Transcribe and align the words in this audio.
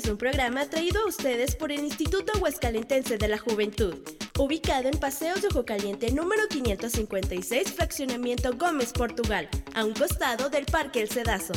es 0.00 0.08
un 0.08 0.16
programa 0.16 0.64
traído 0.64 1.02
a 1.02 1.08
ustedes 1.08 1.56
por 1.56 1.70
el 1.70 1.80
Instituto 1.80 2.32
Huescalentense 2.40 3.18
de 3.18 3.28
la 3.28 3.36
Juventud, 3.36 3.96
ubicado 4.38 4.88
en 4.88 4.98
Paseos 4.98 5.42
de 5.42 5.64
Caliente 5.64 6.10
número 6.10 6.48
556, 6.48 7.72
Fraccionamiento 7.72 8.56
Gómez, 8.56 8.94
Portugal, 8.94 9.48
a 9.74 9.84
un 9.84 9.92
costado 9.92 10.48
del 10.48 10.64
Parque 10.64 11.02
El 11.02 11.10
Cedazo. 11.10 11.52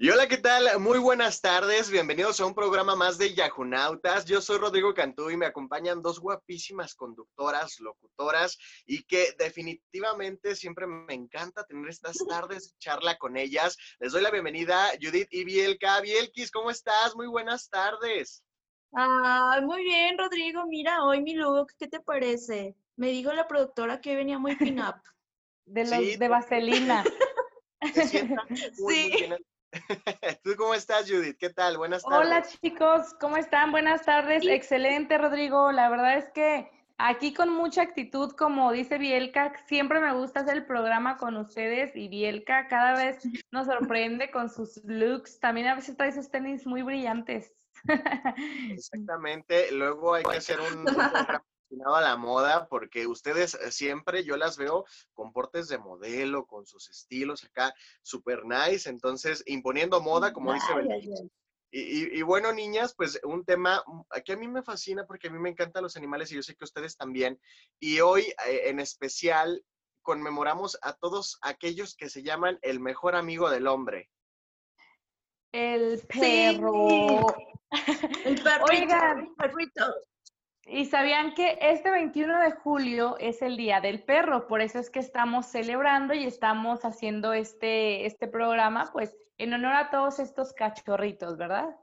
Y 0.00 0.10
hola, 0.10 0.28
¿qué 0.28 0.36
tal? 0.36 0.78
Muy 0.78 1.00
buenas 1.00 1.40
tardes. 1.40 1.90
Bienvenidos 1.90 2.38
a 2.38 2.46
un 2.46 2.54
programa 2.54 2.94
más 2.94 3.18
de 3.18 3.34
Yajunautas. 3.34 4.26
Yo 4.26 4.40
soy 4.40 4.58
Rodrigo 4.58 4.94
Cantú 4.94 5.28
y 5.28 5.36
me 5.36 5.46
acompañan 5.46 6.02
dos 6.02 6.20
guapísimas 6.20 6.94
conductoras, 6.94 7.80
locutoras 7.80 8.56
y 8.86 9.02
que 9.02 9.34
definitivamente 9.36 10.54
siempre 10.54 10.86
me 10.86 11.14
encanta 11.14 11.64
tener 11.66 11.88
estas 11.88 12.16
tardes 12.28 12.76
charla 12.78 13.18
con 13.18 13.36
ellas. 13.36 13.76
Les 13.98 14.12
doy 14.12 14.22
la 14.22 14.30
bienvenida, 14.30 14.92
Judith 15.02 15.26
y 15.32 15.42
Bielka. 15.42 16.00
Bielkis, 16.00 16.52
¿cómo 16.52 16.70
estás? 16.70 17.16
Muy 17.16 17.26
buenas 17.26 17.68
tardes. 17.68 18.44
Ah, 18.94 19.58
muy 19.64 19.82
bien, 19.82 20.16
Rodrigo. 20.16 20.64
Mira, 20.68 21.02
hoy 21.02 21.22
mi 21.22 21.34
look, 21.34 21.72
¿qué 21.76 21.88
te 21.88 21.98
parece? 21.98 22.76
Me 22.94 23.08
dijo 23.08 23.32
la 23.32 23.48
productora 23.48 24.00
que 24.00 24.14
venía 24.14 24.38
muy 24.38 24.54
pin-up. 24.54 25.02
De, 25.64 25.82
los, 25.82 26.18
de 26.20 26.28
vaselina. 26.28 27.02
sí. 28.88 29.28
¿Tú 30.44 30.50
cómo 30.56 30.74
estás, 30.74 31.10
Judith? 31.10 31.36
¿Qué 31.38 31.50
tal? 31.50 31.76
Buenas 31.78 32.02
tardes. 32.02 32.26
Hola, 32.26 32.42
chicos, 32.42 33.14
¿cómo 33.20 33.36
están? 33.36 33.70
Buenas 33.70 34.02
tardes. 34.02 34.44
Excelente, 34.46 35.18
Rodrigo. 35.18 35.72
La 35.72 35.88
verdad 35.88 36.16
es 36.16 36.30
que 36.30 36.70
aquí 36.98 37.32
con 37.32 37.50
mucha 37.50 37.82
actitud, 37.82 38.32
como 38.32 38.72
dice 38.72 38.98
Bielka, 38.98 39.52
siempre 39.66 40.00
me 40.00 40.12
gusta 40.14 40.40
hacer 40.40 40.56
el 40.56 40.66
programa 40.66 41.16
con 41.16 41.36
ustedes 41.36 41.94
y 41.94 42.08
Bielka 42.08 42.68
cada 42.68 42.94
vez 42.94 43.20
nos 43.52 43.66
sorprende 43.66 44.30
con 44.30 44.50
sus 44.50 44.82
looks. 44.84 45.40
También 45.40 45.68
a 45.68 45.74
veces 45.74 45.96
trae 45.96 46.10
esos 46.10 46.30
tenis 46.30 46.66
muy 46.66 46.82
brillantes. 46.82 47.54
Exactamente. 48.70 49.70
Luego 49.72 50.14
hay 50.14 50.24
que 50.24 50.36
hacer 50.36 50.58
un, 50.60 50.84
a 51.94 52.00
la 52.00 52.16
moda 52.16 52.66
porque 52.68 53.06
ustedes 53.06 53.54
eh, 53.54 53.70
siempre 53.70 54.24
yo 54.24 54.36
las 54.36 54.56
veo 54.56 54.84
con 55.14 55.32
portes 55.32 55.68
de 55.68 55.78
modelo, 55.78 56.46
con 56.46 56.66
sus 56.66 56.88
estilos 56.88 57.44
acá 57.44 57.74
super 58.02 58.44
nice, 58.44 58.88
entonces 58.88 59.42
imponiendo 59.46 60.00
moda, 60.00 60.32
como 60.32 60.52
dice 60.52 60.72
Y, 61.70 62.18
y, 62.18 62.22
bueno, 62.22 62.52
niñas, 62.52 62.94
pues 62.94 63.20
un 63.24 63.44
tema 63.44 63.84
que 64.24 64.32
a 64.32 64.36
mí 64.36 64.48
me 64.48 64.62
fascina 64.62 65.06
porque 65.06 65.28
a 65.28 65.30
mí 65.30 65.38
me 65.38 65.50
encantan 65.50 65.82
los 65.82 65.96
animales 65.96 66.32
y 66.32 66.36
yo 66.36 66.42
sé 66.42 66.54
que 66.54 66.64
ustedes 66.64 66.96
también. 66.96 67.38
Y 67.78 68.00
hoy 68.00 68.22
eh, 68.46 68.62
en 68.64 68.80
especial 68.80 69.62
conmemoramos 70.02 70.78
a 70.80 70.94
todos 70.94 71.38
aquellos 71.42 71.94
que 71.94 72.08
se 72.08 72.22
llaman 72.22 72.58
el 72.62 72.80
mejor 72.80 73.14
amigo 73.14 73.50
del 73.50 73.66
hombre. 73.66 74.08
El 75.52 76.00
perro. 76.08 77.26
El 78.24 78.42
perro. 78.42 78.64
Oigan, 78.70 79.34
perrito. 79.36 79.84
Y 80.70 80.84
sabían 80.84 81.34
que 81.34 81.58
este 81.62 81.90
21 81.90 82.40
de 82.40 82.52
julio 82.52 83.16
es 83.18 83.40
el 83.40 83.56
Día 83.56 83.80
del 83.80 84.02
Perro, 84.02 84.46
por 84.46 84.60
eso 84.60 84.78
es 84.78 84.90
que 84.90 84.98
estamos 84.98 85.46
celebrando 85.46 86.12
y 86.12 86.24
estamos 86.24 86.84
haciendo 86.84 87.32
este, 87.32 88.04
este 88.04 88.28
programa, 88.28 88.90
pues 88.92 89.16
en 89.38 89.54
honor 89.54 89.74
a 89.74 89.90
todos 89.90 90.18
estos 90.18 90.52
cachorritos, 90.52 91.38
¿verdad? 91.38 91.74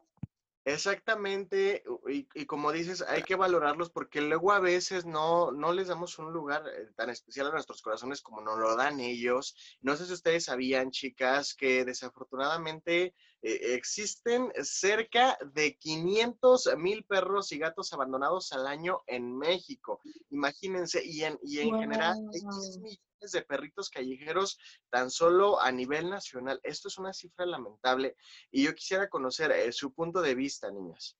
Exactamente, 0.65 1.83
y, 2.07 2.45
como 2.47 2.71
dices, 2.71 3.03
hay 3.07 3.21
que 3.21 3.35
valorarlos 3.35 3.91
porque 3.91 4.19
luego 4.19 4.51
a 4.51 4.59
veces 4.59 5.05
no, 5.05 5.51
no 5.51 5.73
les 5.73 5.89
damos 5.89 6.17
un 6.17 6.33
lugar 6.33 6.63
eh, 6.67 6.87
tan 6.95 7.11
especial 7.11 7.47
a 7.47 7.51
nuestros 7.51 7.83
corazones 7.83 8.23
como 8.23 8.41
nos 8.41 8.57
lo 8.57 8.75
dan 8.75 8.99
ellos. 8.99 9.55
No 9.81 9.95
sé 9.95 10.07
si 10.07 10.13
ustedes 10.13 10.45
sabían, 10.45 10.89
chicas, 10.89 11.53
que 11.53 11.85
desafortunadamente 11.85 13.13
eh, 13.47 13.75
existen 13.75 14.51
cerca 14.63 15.37
de 15.53 15.77
500 15.77 16.75
mil 16.77 17.05
perros 17.05 17.51
y 17.51 17.59
gatos 17.59 17.93
abandonados 17.93 18.51
al 18.53 18.65
año 18.65 19.03
en 19.05 19.37
México. 19.37 20.01
Imagínense, 20.31 21.05
y 21.05 21.23
en, 21.23 21.37
y 21.43 21.59
en 21.59 21.79
general 21.79 22.17
hay 22.33 22.41
millones 22.43 23.31
de 23.31 23.43
perritos 23.43 23.91
callejeros 23.91 24.57
tan 24.89 25.11
solo 25.11 25.61
a 25.61 25.71
nivel 25.71 26.09
nacional. 26.09 26.59
Esto 26.63 26.87
es 26.87 26.97
una 26.97 27.13
cifra 27.13 27.45
lamentable 27.45 28.15
y 28.49 28.63
yo 28.63 28.73
quisiera 28.73 29.09
conocer 29.09 29.51
eh, 29.51 29.71
su 29.71 29.93
punto 29.93 30.23
de 30.23 30.33
vista, 30.33 30.71
niñas. 30.71 31.15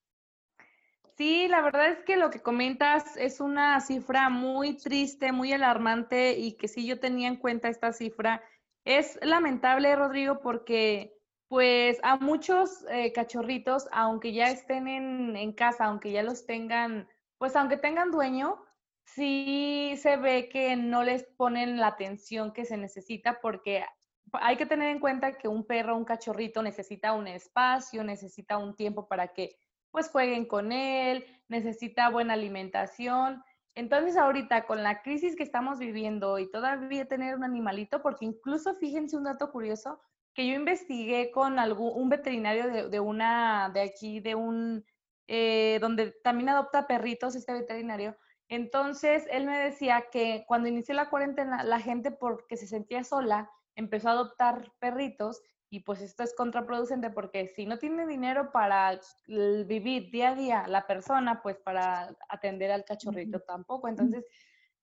Sí, 1.18 1.48
la 1.48 1.62
verdad 1.62 1.92
es 1.92 2.04
que 2.06 2.18
lo 2.18 2.32
que 2.32 2.42
comentas 2.42 3.18
es 3.18 3.40
una 3.40 3.80
cifra 3.82 4.30
muy 4.32 4.78
triste, 4.78 5.32
muy 5.32 5.54
alarmante 5.54 6.40
y 6.40 6.54
que 6.54 6.68
si 6.68 6.88
yo 6.88 7.00
tenía 7.00 7.28
en 7.28 7.38
cuenta 7.38 7.70
esta 7.70 7.94
cifra. 7.94 8.44
Es 8.84 9.20
lamentable, 9.22 9.96
Rodrigo, 9.96 10.42
porque 10.42 11.15
pues 11.48 12.00
a 12.04 12.18
muchos 12.18 12.86
eh, 12.90 13.12
cachorritos, 13.14 13.88
aunque 13.92 14.34
ya 14.34 14.50
estén 14.50 14.88
en, 14.88 15.36
en, 15.36 15.54
casa, 15.54 15.86
aunque 15.86 16.12
ya 16.12 16.24
los 16.24 16.46
tengan, 16.46 17.08
pues 17.38 17.56
aunque 17.56 17.78
tengan 17.78 18.12
dueño, 18.12 18.58
sí 19.04 19.96
se 19.98 20.18
ve 20.18 20.50
que 20.50 20.76
no 20.76 21.04
les 21.04 21.24
ponen 21.24 21.78
la 21.80 21.88
atención 21.88 22.52
que 22.52 22.66
se 22.66 22.78
necesita 22.78 23.40
porque 23.42 23.86
hay 24.34 24.58
que 24.58 24.66
tener 24.66 24.90
en 24.90 25.00
cuenta 25.00 25.38
que 25.38 25.48
un 25.48 25.66
perro, 25.66 25.96
un 25.96 26.06
cachorrito 26.06 26.62
necesita 26.62 27.14
un 27.14 27.28
espacio, 27.28 28.04
necesita 28.04 28.58
un 28.58 28.76
tiempo 28.76 29.08
para 29.08 29.30
que 29.30 29.58
pues 29.92 30.10
jueguen 30.10 30.46
con 30.46 30.72
él, 30.72 31.26
necesita 31.48 32.10
buena 32.10 32.34
alimentación. 32.34 33.44
Entonces 33.76 34.18
ahorita 34.18 34.66
con 34.66 34.84
la 34.84 35.02
crisis 35.02 35.36
que 35.36 35.44
estamos 35.44 35.80
viviendo 35.80 36.40
y 36.40 36.50
todavía 36.50 37.08
tener 37.08 37.36
un 37.36 37.44
animalito, 37.44 38.02
porque 38.02 38.26
incluso 38.26 38.74
fíjense 38.76 39.16
un 39.16 39.26
dato 39.26 39.52
curioso, 39.52 40.00
que 40.36 40.46
yo 40.46 40.54
investigué 40.54 41.32
con 41.32 41.58
algún, 41.58 41.92
un 41.96 42.10
veterinario 42.10 42.90
de, 42.90 43.00
una, 43.00 43.72
de 43.74 43.82
aquí, 43.82 44.20
de 44.20 44.36
un, 44.36 44.86
eh, 45.28 45.80
donde 45.80 46.12
también 46.24 46.50
adopta 46.50 46.88
perritos 46.88 47.36
este 47.36 47.54
veterinario. 47.54 48.18
Entonces, 48.50 49.26
él 49.32 49.46
me 49.46 49.58
decía 49.58 50.06
que 50.12 50.44
cuando 50.48 50.68
inició 50.68 50.94
la 50.94 51.10
cuarentena, 51.10 51.64
la 51.64 51.80
gente 51.80 52.12
porque 52.12 52.58
se 52.58 52.68
sentía 52.68 53.04
sola, 53.04 53.50
empezó 53.76 54.10
a 54.10 54.12
adoptar 54.12 54.72
perritos 54.80 55.42
y 55.70 55.80
pues 55.80 56.02
esto 56.02 56.24
es 56.24 56.36
contraproducente 56.36 57.10
porque 57.10 57.48
si 57.48 57.66
no 57.66 57.80
tiene 57.80 58.06
dinero 58.06 58.52
para 58.52 59.00
vivir 59.28 60.12
día 60.12 60.30
a 60.30 60.36
día 60.36 60.68
la 60.68 60.86
persona, 60.86 61.42
pues 61.42 61.58
para 61.58 62.16
atender 62.30 62.72
al 62.72 62.86
cachorrito 62.86 63.40
tampoco. 63.40 63.88
Entonces, 63.88 64.26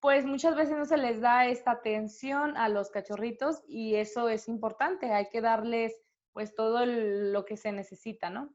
pues 0.02 0.24
muchas 0.24 0.56
veces 0.56 0.76
no 0.76 0.84
se 0.84 0.96
les 0.96 1.20
da 1.20 1.46
esta 1.46 1.70
atención 1.70 2.56
a 2.56 2.68
los 2.68 2.90
cachorritos 2.90 3.62
y 3.68 3.94
eso 3.94 4.28
es 4.28 4.48
importante, 4.48 5.12
hay 5.12 5.28
que 5.30 5.40
darles 5.40 5.94
pues 6.32 6.56
todo 6.56 6.84
lo 6.84 7.44
que 7.44 7.56
se 7.56 7.70
necesita, 7.70 8.28
¿no? 8.28 8.52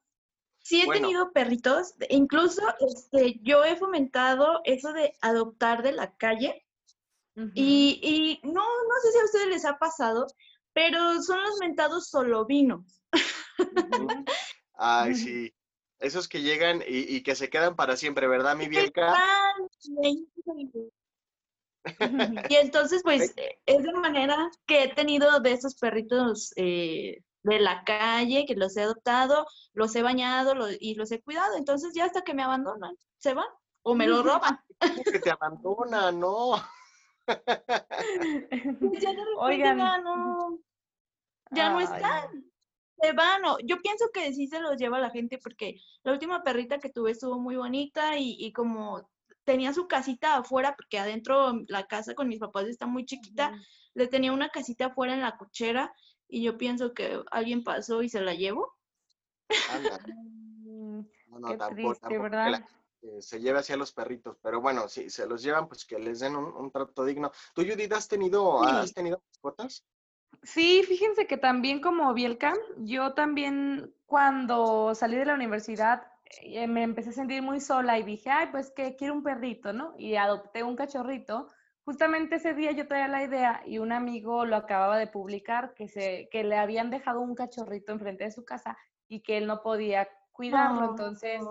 Sí 0.57 0.81
he 0.81 0.91
tenido 0.91 1.31
perritos, 1.31 1.95
incluso 2.09 2.61
este, 2.81 3.39
yo 3.43 3.63
he 3.63 3.77
fomentado 3.77 4.59
eso 4.65 4.91
de 4.91 5.13
adoptar 5.21 5.83
de 5.83 5.93
la 5.93 6.17
calle 6.17 6.65
y, 7.53 8.01
y, 8.03 8.45
no, 8.45 8.63
no 8.63 8.95
sé 9.01 9.11
si 9.13 9.19
a 9.19 9.23
ustedes 9.23 9.47
les 9.47 9.65
ha 9.65 9.77
pasado, 9.77 10.27
pero 10.73 11.21
son 11.21 11.41
los 11.41 11.59
mentados 11.61 12.09
solo 12.09 12.45
vinos. 12.45 13.01
Ay, 14.73 15.15
sí. 15.15 15.53
Esos 15.99 16.27
que 16.27 16.41
llegan 16.41 16.81
y, 16.85 17.15
y, 17.15 17.23
que 17.23 17.35
se 17.35 17.49
quedan 17.49 17.77
para 17.77 17.95
siempre, 17.95 18.27
¿verdad, 18.27 18.57
mi 18.57 18.67
vieja? 18.67 19.15
Y 22.51 22.55
entonces, 22.55 23.01
pues, 23.03 23.33
es 23.65 23.83
de 23.83 23.93
manera 23.93 24.49
que 24.65 24.83
he 24.83 24.93
tenido 24.93 25.39
de 25.39 25.51
esos 25.51 25.75
perritos 25.75 26.53
eh, 26.55 27.23
de 27.43 27.59
la 27.59 27.83
calle, 27.83 28.45
que 28.45 28.55
los 28.55 28.75
he 28.77 28.83
adoptado, 28.83 29.45
los 29.73 29.95
he 29.95 30.01
bañado 30.01 30.53
y 30.79 30.95
los 30.95 31.11
he 31.11 31.21
cuidado. 31.21 31.55
Entonces, 31.57 31.93
ya 31.93 32.05
hasta 32.05 32.21
que 32.21 32.33
me 32.33 32.43
abandonan, 32.43 32.95
se 33.17 33.33
van 33.33 33.47
o 33.83 33.95
me 33.95 34.07
lo 34.07 34.21
roban. 34.21 34.59
que 35.11 35.19
te 35.19 35.31
abandonan, 35.31 36.19
no. 36.19 36.51
Pues 38.79 39.01
ya 39.01 39.11
Oigan. 39.37 39.77
ya 39.77 39.97
no, 39.97 40.59
ya 41.51 41.69
no 41.71 41.81
están. 41.81 42.51
Se 43.01 43.11
van, 43.11 43.41
yo 43.65 43.77
pienso 43.81 44.05
que 44.13 44.33
sí 44.33 44.47
se 44.47 44.61
los 44.61 44.77
lleva 44.77 44.99
la 44.99 45.09
gente 45.09 45.37
porque 45.37 45.79
la 46.03 46.13
última 46.13 46.41
perrita 46.41 46.79
que 46.79 46.89
tuve 46.89 47.11
estuvo 47.11 47.37
muy 47.37 47.57
bonita 47.57 48.17
y, 48.17 48.37
y 48.39 48.53
como 48.53 49.09
tenía 49.47 49.71
su 49.71 49.87
casita 49.87 50.35
afuera, 50.35 50.75
porque 50.75 50.99
adentro 50.99 51.53
la 51.69 51.87
casa 51.87 52.13
con 52.15 52.27
mis 52.27 52.37
papás 52.37 52.67
está 52.67 52.85
muy 52.85 53.05
chiquita, 53.05 53.57
le 53.93 54.07
tenía 54.07 54.33
una 54.33 54.49
casita 54.49 54.87
afuera 54.87 55.13
en 55.13 55.21
la 55.21 55.37
cochera 55.37 55.93
y 56.27 56.43
yo 56.43 56.57
pienso 56.57 56.93
que 56.93 57.23
alguien 57.31 57.63
pasó 57.63 58.03
y 58.03 58.09
se 58.09 58.21
la 58.21 58.33
llevó. 58.33 58.75
Mm, 60.69 60.99
no, 61.27 61.39
no, 61.39 61.57
tampoco, 61.57 62.21
¿verdad? 62.21 62.63
se 63.19 63.39
lleve 63.39 63.59
hacia 63.59 63.77
los 63.77 63.93
perritos, 63.93 64.37
pero 64.43 64.61
bueno, 64.61 64.87
si 64.89 65.09
se 65.09 65.25
los 65.25 65.41
llevan, 65.41 65.67
pues 65.67 65.85
que 65.85 65.97
les 65.97 66.19
den 66.19 66.35
un, 66.35 66.69
trato 66.71 67.05
digno. 67.05 67.31
¿Tú, 67.55 67.63
Judith, 67.63 67.93
has 67.93 68.07
tenido, 68.07 68.61
has 68.63 68.93
tenido 68.93 69.23
mascotas? 69.27 69.83
Sí, 70.43 70.83
fíjense 70.83 71.25
que 71.25 71.37
también 71.37 71.79
como 71.81 72.13
Bielka, 72.13 72.53
yo 72.77 73.13
también 73.13 73.95
cuando 74.05 74.93
salí 74.93 75.15
de 75.15 75.25
la 75.25 75.33
universidad 75.33 76.03
eh, 76.03 76.16
me 76.67 76.83
empecé 76.83 77.09
a 77.09 77.13
sentir 77.13 77.41
muy 77.41 77.59
sola 77.59 77.97
y 77.97 78.03
dije, 78.03 78.29
ay, 78.29 78.47
pues 78.51 78.71
que 78.71 78.95
quiero 78.95 79.13
un 79.13 79.23
perrito, 79.23 79.73
¿no? 79.73 79.93
Y 79.97 80.15
adopté 80.15 80.63
un 80.63 80.75
cachorrito. 80.75 81.47
Justamente 81.85 82.35
ese 82.35 82.53
día 82.53 82.71
yo 82.71 82.87
traía 82.87 83.07
la 83.07 83.23
idea 83.23 83.61
y 83.65 83.77
un 83.79 83.91
amigo 83.91 84.45
lo 84.45 84.57
acababa 84.57 84.97
de 84.97 85.07
publicar 85.07 85.73
que, 85.73 85.87
se, 85.87 86.27
que 86.31 86.43
le 86.43 86.57
habían 86.57 86.89
dejado 86.89 87.21
un 87.21 87.35
cachorrito 87.35 87.93
enfrente 87.93 88.25
de 88.25 88.31
su 88.31 88.43
casa 88.43 88.77
y 89.07 89.21
que 89.21 89.37
él 89.37 89.47
no 89.47 89.61
podía 89.61 90.07
cuidarlo. 90.31 90.91
Entonces, 90.91 91.41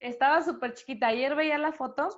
estaba 0.00 0.42
súper 0.42 0.74
chiquita. 0.74 1.08
Ayer 1.08 1.34
veía 1.34 1.58
la 1.58 1.72
foto 1.72 2.08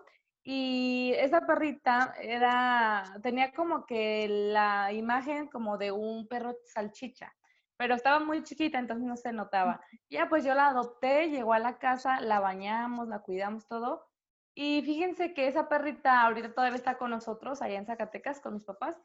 y 0.43 1.13
esa 1.17 1.47
perrita 1.47 2.15
era, 2.21 3.03
tenía 3.23 3.53
como 3.53 3.87
que 3.87 4.29
la 4.29 4.93
imagen 4.93 5.49
como 5.49 5.79
de 5.79 5.91
un 5.91 6.29
perro 6.29 6.55
salchicha, 6.67 7.35
pero 7.77 7.95
estaba 7.95 8.21
muy 8.21 8.43
chiquita, 8.43 8.79
entonces 8.79 9.07
no 9.07 9.17
se 9.17 9.33
notaba. 9.33 9.81
Ya 10.11 10.29
pues 10.29 10.45
yo 10.45 10.55
la 10.55 10.69
adopté, 10.69 11.31
llegó 11.31 11.53
a 11.53 11.59
la 11.59 11.79
casa, 11.79 12.21
la 12.21 12.41
bañamos, 12.41 13.09
la 13.09 13.21
cuidamos 13.21 13.67
todo. 13.67 14.07
Y 14.55 14.83
fíjense 14.83 15.35
que 15.35 15.49
esa 15.49 15.69
perrita 15.69 16.23
ahorita 16.23 16.55
todavía 16.55 16.77
está 16.77 16.97
con 16.97 17.11
nosotros 17.11 17.61
allá 17.61 17.79
en 17.79 17.87
Zacatecas 17.87 18.41
con 18.41 18.55
mis 18.55 18.65
papás 18.65 18.97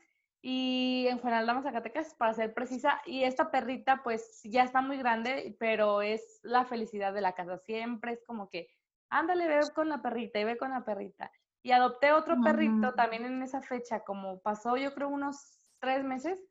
y 0.42 1.08
en 1.10 1.20
Juan 1.20 1.64
Zacatecas, 1.64 2.14
para 2.16 2.34
ser 2.34 2.54
precisa. 2.54 3.02
Y 3.06 3.24
esta 3.24 3.52
perrita, 3.52 4.04
pues 4.04 4.42
ya 4.44 4.64
está 4.64 4.82
muy 4.82 4.98
grande, 4.98 5.56
pero 5.60 6.02
es 6.02 6.40
la 6.44 6.66
felicidad 6.66 7.14
de 7.14 7.22
la 7.22 7.34
casa. 7.34 7.58
Siempre 7.58 8.14
es 8.14 8.24
como 8.26 8.50
que, 8.50 8.68
ándale, 9.10 9.48
ve 9.48 9.60
con 9.74 9.90
la 9.90 10.02
perrita 10.02 10.40
y 10.40 10.46
ve 10.46 10.58
con 10.58 10.72
la 10.72 10.86
perrita. 10.86 11.32
Y 11.62 11.72
adopté 11.72 12.14
otro 12.14 12.40
perrito 12.42 12.94
también 12.94 13.26
en 13.26 13.44
esa 13.44 13.62
fecha, 13.62 14.02
como 14.06 14.40
pasó 14.42 14.78
yo 14.78 14.94
creo 14.94 15.10
unos 15.10 15.60
tres 15.80 16.04
meses. 16.06 16.42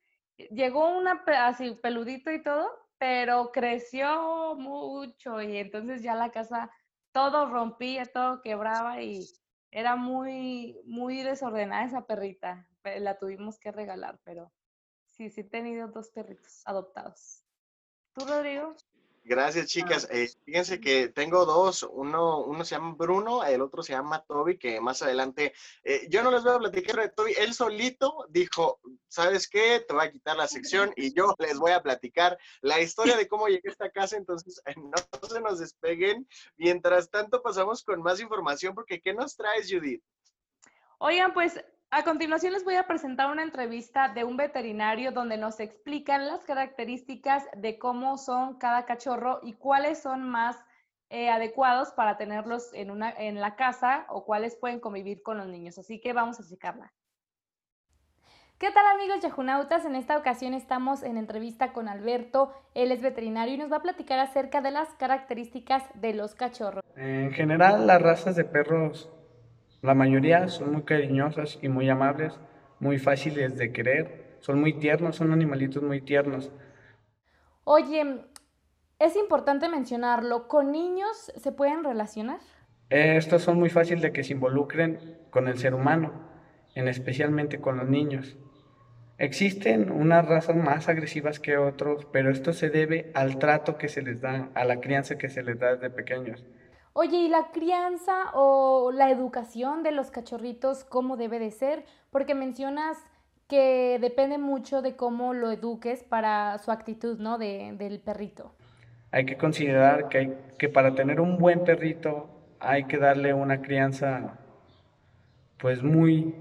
Llegó 0.50 0.96
una 0.96 1.24
así 1.46 1.72
peludito 1.82 2.30
y 2.30 2.42
todo, 2.42 2.70
pero 2.98 3.50
creció 3.52 4.54
mucho 4.56 5.42
y 5.42 5.58
entonces 5.58 6.02
ya 6.02 6.14
la 6.14 6.30
casa 6.30 6.70
todo 7.12 7.50
rompía, 7.50 8.06
todo 8.06 8.40
quebraba 8.40 9.02
y 9.02 9.26
era 9.70 9.96
muy, 9.96 10.80
muy 10.84 11.22
desordenada 11.22 11.84
esa 11.84 12.06
perrita 12.06 12.68
la 13.00 13.18
tuvimos 13.18 13.58
que 13.58 13.72
regalar, 13.72 14.18
pero 14.24 14.52
sí, 15.08 15.30
sí 15.30 15.42
he 15.42 15.44
tenido 15.44 15.88
dos 15.88 16.10
perritos 16.10 16.62
adoptados. 16.64 17.44
¿Tú, 18.14 18.24
Rodrigo? 18.24 18.74
Gracias, 19.28 19.66
chicas. 19.66 20.08
Eh, 20.10 20.30
fíjense 20.46 20.80
que 20.80 21.08
tengo 21.08 21.44
dos. 21.44 21.82
Uno, 21.82 22.38
uno 22.44 22.64
se 22.64 22.76
llama 22.76 22.94
Bruno, 22.96 23.44
el 23.44 23.60
otro 23.60 23.82
se 23.82 23.92
llama 23.92 24.24
Toby, 24.24 24.56
que 24.56 24.80
más 24.80 25.02
adelante, 25.02 25.52
eh, 25.84 26.06
yo 26.08 26.22
no 26.22 26.30
les 26.30 26.42
voy 26.42 26.54
a 26.54 26.58
platicar 26.58 26.96
de 26.96 27.10
Toby. 27.10 27.34
Él 27.36 27.52
solito 27.52 28.26
dijo, 28.30 28.80
¿sabes 29.06 29.46
qué? 29.46 29.84
Te 29.86 29.92
voy 29.92 30.06
a 30.06 30.10
quitar 30.10 30.34
la 30.38 30.48
sección 30.48 30.94
y 30.96 31.12
yo 31.12 31.34
les 31.40 31.58
voy 31.58 31.72
a 31.72 31.82
platicar 31.82 32.38
la 32.62 32.80
historia 32.80 33.18
de 33.18 33.28
cómo 33.28 33.48
llegué 33.48 33.68
a 33.68 33.72
esta 33.72 33.90
casa. 33.90 34.16
Entonces, 34.16 34.62
no 34.76 35.28
se 35.28 35.40
nos 35.42 35.58
despeguen. 35.58 36.26
Mientras 36.56 37.10
tanto, 37.10 37.42
pasamos 37.42 37.84
con 37.84 38.00
más 38.00 38.20
información, 38.20 38.74
porque 38.74 39.02
¿qué 39.02 39.12
nos 39.12 39.36
traes, 39.36 39.70
Judith? 39.70 40.02
Oigan, 41.00 41.34
pues 41.34 41.62
a 41.90 42.04
continuación 42.04 42.52
les 42.52 42.64
voy 42.64 42.74
a 42.74 42.86
presentar 42.86 43.30
una 43.30 43.42
entrevista 43.42 44.08
de 44.08 44.24
un 44.24 44.36
veterinario 44.36 45.10
donde 45.10 45.38
nos 45.38 45.58
explican 45.58 46.26
las 46.26 46.44
características 46.44 47.44
de 47.56 47.78
cómo 47.78 48.18
son 48.18 48.58
cada 48.58 48.84
cachorro 48.84 49.40
y 49.42 49.54
cuáles 49.54 50.02
son 50.02 50.28
más 50.28 50.56
eh, 51.08 51.30
adecuados 51.30 51.92
para 51.92 52.18
tenerlos 52.18 52.74
en, 52.74 52.90
una, 52.90 53.10
en 53.10 53.40
la 53.40 53.56
casa 53.56 54.04
o 54.10 54.26
cuáles 54.26 54.54
pueden 54.56 54.80
convivir 54.80 55.22
con 55.22 55.38
los 55.38 55.46
niños. 55.46 55.78
Así 55.78 55.98
que 55.98 56.12
vamos 56.12 56.38
a 56.38 56.46
checarla. 56.46 56.92
¿Qué 58.58 58.70
tal 58.72 58.84
amigos 58.86 59.20
yajunautas? 59.20 59.86
En 59.86 59.94
esta 59.94 60.18
ocasión 60.18 60.52
estamos 60.52 61.02
en 61.02 61.16
entrevista 61.16 61.72
con 61.72 61.88
Alberto, 61.88 62.52
él 62.74 62.92
es 62.92 63.00
veterinario 63.00 63.54
y 63.54 63.58
nos 63.58 63.72
va 63.72 63.76
a 63.76 63.82
platicar 63.82 64.18
acerca 64.18 64.60
de 64.60 64.72
las 64.72 64.88
características 64.96 65.84
de 65.94 66.12
los 66.12 66.34
cachorros. 66.34 66.82
En 66.96 67.30
general, 67.32 67.86
las 67.86 68.02
razas 68.02 68.34
de 68.34 68.44
perros 68.44 69.08
la 69.82 69.94
mayoría 69.94 70.48
son 70.48 70.72
muy 70.72 70.82
cariñosas 70.82 71.58
y 71.62 71.68
muy 71.68 71.88
amables, 71.88 72.38
muy 72.80 72.98
fáciles 72.98 73.56
de 73.56 73.72
querer, 73.72 74.36
son 74.40 74.60
muy 74.60 74.74
tiernos, 74.74 75.16
son 75.16 75.32
animalitos 75.32 75.82
muy 75.82 76.00
tiernos. 76.00 76.50
Oye, 77.64 78.24
es 78.98 79.16
importante 79.16 79.68
mencionarlo, 79.68 80.48
¿con 80.48 80.72
niños 80.72 81.32
se 81.36 81.52
pueden 81.52 81.84
relacionar? 81.84 82.40
Estos 82.90 83.42
son 83.42 83.58
muy 83.58 83.70
fáciles 83.70 84.02
de 84.02 84.12
que 84.12 84.24
se 84.24 84.32
involucren 84.32 85.18
con 85.30 85.46
el 85.46 85.58
ser 85.58 85.74
humano, 85.74 86.12
en 86.74 86.88
especialmente 86.88 87.60
con 87.60 87.76
los 87.76 87.88
niños. 87.88 88.36
Existen 89.18 89.90
unas 89.90 90.26
razas 90.26 90.56
más 90.56 90.88
agresivas 90.88 91.40
que 91.40 91.56
otros, 91.56 92.06
pero 92.12 92.30
esto 92.30 92.52
se 92.52 92.70
debe 92.70 93.10
al 93.14 93.38
trato 93.38 93.76
que 93.76 93.88
se 93.88 94.00
les 94.00 94.20
da, 94.20 94.48
a 94.54 94.64
la 94.64 94.80
crianza 94.80 95.18
que 95.18 95.28
se 95.28 95.42
les 95.42 95.58
da 95.58 95.74
desde 95.74 95.90
pequeños. 95.90 96.46
Oye, 97.00 97.18
¿y 97.18 97.28
la 97.28 97.52
crianza 97.52 98.32
o 98.34 98.90
la 98.90 99.08
educación 99.08 99.84
de 99.84 99.92
los 99.92 100.10
cachorritos 100.10 100.82
cómo 100.82 101.16
debe 101.16 101.38
de 101.38 101.52
ser? 101.52 101.84
Porque 102.10 102.34
mencionas 102.34 102.98
que 103.46 103.98
depende 104.00 104.36
mucho 104.36 104.82
de 104.82 104.96
cómo 104.96 105.32
lo 105.32 105.52
eduques 105.52 106.02
para 106.02 106.58
su 106.58 106.72
actitud, 106.72 107.20
¿no? 107.20 107.38
De, 107.38 107.72
del 107.78 108.00
perrito. 108.00 108.52
Hay 109.12 109.26
que 109.26 109.36
considerar 109.36 110.08
que, 110.08 110.18
hay, 110.18 110.38
que 110.58 110.68
para 110.68 110.96
tener 110.96 111.20
un 111.20 111.38
buen 111.38 111.62
perrito 111.62 112.30
hay 112.58 112.86
que 112.86 112.98
darle 112.98 113.32
una 113.32 113.62
crianza 113.62 114.36
pues 115.58 115.84
muy, 115.84 116.34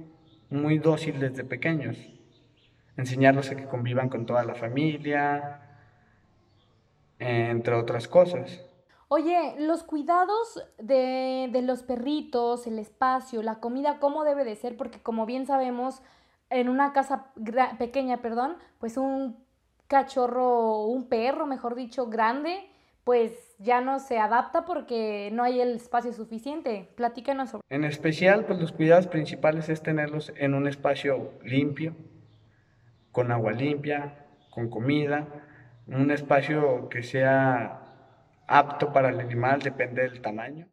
muy 0.49 0.79
dócil 0.79 1.19
desde 1.19 1.43
pequeños. 1.43 1.99
Enseñarlos 2.97 3.51
a 3.51 3.55
que 3.55 3.65
convivan 3.65 4.09
con 4.09 4.25
toda 4.25 4.43
la 4.43 4.55
familia, 4.55 5.61
entre 7.19 7.75
otras 7.75 8.07
cosas. 8.07 8.66
Oye, 9.09 9.55
los 9.59 9.83
cuidados 9.83 10.63
de, 10.79 11.49
de, 11.51 11.61
los 11.61 11.83
perritos, 11.83 12.67
el 12.67 12.77
espacio, 12.77 13.41
la 13.41 13.61
comida, 13.61 13.99
¿cómo 13.99 14.25
debe 14.25 14.43
de 14.43 14.55
ser? 14.55 14.75
Porque 14.75 15.01
como 15.01 15.25
bien 15.25 15.45
sabemos, 15.45 16.01
en 16.49 16.69
una 16.69 16.93
casa 16.93 17.27
pequeña, 17.77 18.17
perdón, 18.17 18.57
pues 18.79 18.97
un 18.97 19.37
cachorro, 19.87 20.85
un 20.85 21.07
perro, 21.07 21.45
mejor 21.45 21.75
dicho, 21.75 22.07
grande, 22.07 22.69
pues 23.03 23.55
ya 23.59 23.79
no 23.79 23.99
se 23.99 24.19
adapta 24.19 24.65
porque 24.65 25.29
no 25.31 25.43
hay 25.43 25.61
el 25.61 25.75
espacio 25.75 26.11
suficiente. 26.11 26.89
Platícanos 26.95 27.51
sobre. 27.51 27.63
En 27.69 27.85
especial, 27.85 28.45
pues 28.45 28.59
los 28.59 28.73
cuidados 28.73 29.07
principales 29.07 29.69
es 29.69 29.81
tenerlos 29.81 30.33
en 30.35 30.53
un 30.53 30.67
espacio 30.67 31.31
limpio, 31.43 31.95
con 33.13 33.31
agua 33.31 33.53
limpia, 33.53 34.25
con 34.49 34.69
comida, 34.69 35.27
un 35.87 36.11
espacio 36.11 36.89
que 36.89 37.03
sea 37.03 37.86
apto 38.47 38.91
para 38.91 39.09
el 39.09 39.19
animal, 39.19 39.61
depende 39.61 40.01
del 40.03 40.21
tamaño. 40.21 40.67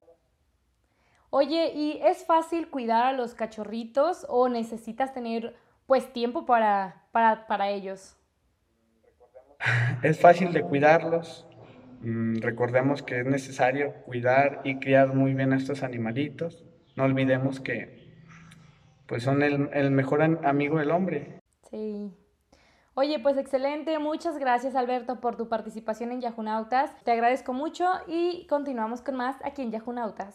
Oye, 1.30 1.72
¿y 1.74 2.00
es 2.04 2.24
fácil 2.24 2.68
cuidar 2.68 3.06
a 3.06 3.12
los 3.12 3.34
cachorritos 3.34 4.24
o 4.28 4.48
necesitas 4.48 5.12
tener 5.12 5.56
pues 5.86 6.12
tiempo 6.12 6.46
para, 6.46 7.02
para, 7.12 7.46
para 7.46 7.70
ellos? 7.70 8.16
Es 10.02 10.20
fácil 10.20 10.52
de 10.52 10.62
cuidarlos. 10.62 11.46
Mm, 12.02 12.36
recordemos 12.40 13.02
que 13.02 13.20
es 13.20 13.26
necesario 13.26 13.94
cuidar 14.04 14.60
y 14.62 14.78
criar 14.78 15.14
muy 15.14 15.34
bien 15.34 15.52
a 15.52 15.56
estos 15.56 15.82
animalitos. 15.82 16.64
No 16.96 17.04
olvidemos 17.04 17.60
que 17.60 18.04
pues 19.06 19.22
son 19.22 19.42
el, 19.42 19.70
el 19.72 19.90
mejor 19.90 20.22
amigo 20.22 20.78
del 20.78 20.90
hombre. 20.90 21.40
Sí. 21.70 22.12
Oye, 22.96 23.18
pues 23.18 23.36
excelente. 23.36 23.98
Muchas 23.98 24.38
gracias, 24.38 24.76
Alberto, 24.76 25.20
por 25.20 25.36
tu 25.36 25.48
participación 25.48 26.12
en 26.12 26.20
Yahunautas. 26.20 26.94
Te 27.02 27.10
agradezco 27.10 27.52
mucho 27.52 27.86
y 28.06 28.46
continuamos 28.46 29.02
con 29.02 29.16
más 29.16 29.36
aquí 29.44 29.62
en 29.62 29.72
Yahunautas. 29.72 30.34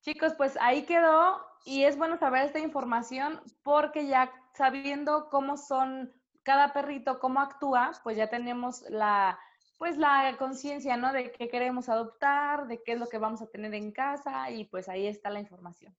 Chicos, 0.00 0.34
pues 0.34 0.56
ahí 0.60 0.82
quedó 0.82 1.40
y 1.64 1.82
es 1.82 1.98
bueno 1.98 2.18
saber 2.18 2.44
esta 2.44 2.60
información 2.60 3.40
porque 3.64 4.06
ya 4.06 4.30
sabiendo 4.54 5.28
cómo 5.28 5.56
son 5.56 6.12
cada 6.44 6.72
perrito, 6.72 7.18
cómo 7.18 7.40
actúa, 7.40 7.90
pues 8.04 8.16
ya 8.16 8.28
tenemos 8.28 8.82
la 8.88 9.36
pues 9.76 9.98
la 9.98 10.36
conciencia, 10.38 10.96
¿no? 10.96 11.12
De 11.12 11.32
qué 11.32 11.48
queremos 11.48 11.88
adoptar, 11.88 12.68
de 12.68 12.82
qué 12.82 12.92
es 12.92 13.00
lo 13.00 13.08
que 13.08 13.18
vamos 13.18 13.42
a 13.42 13.48
tener 13.48 13.74
en 13.74 13.90
casa 13.90 14.50
y 14.50 14.64
pues 14.66 14.88
ahí 14.88 15.08
está 15.08 15.30
la 15.30 15.40
información. 15.40 15.94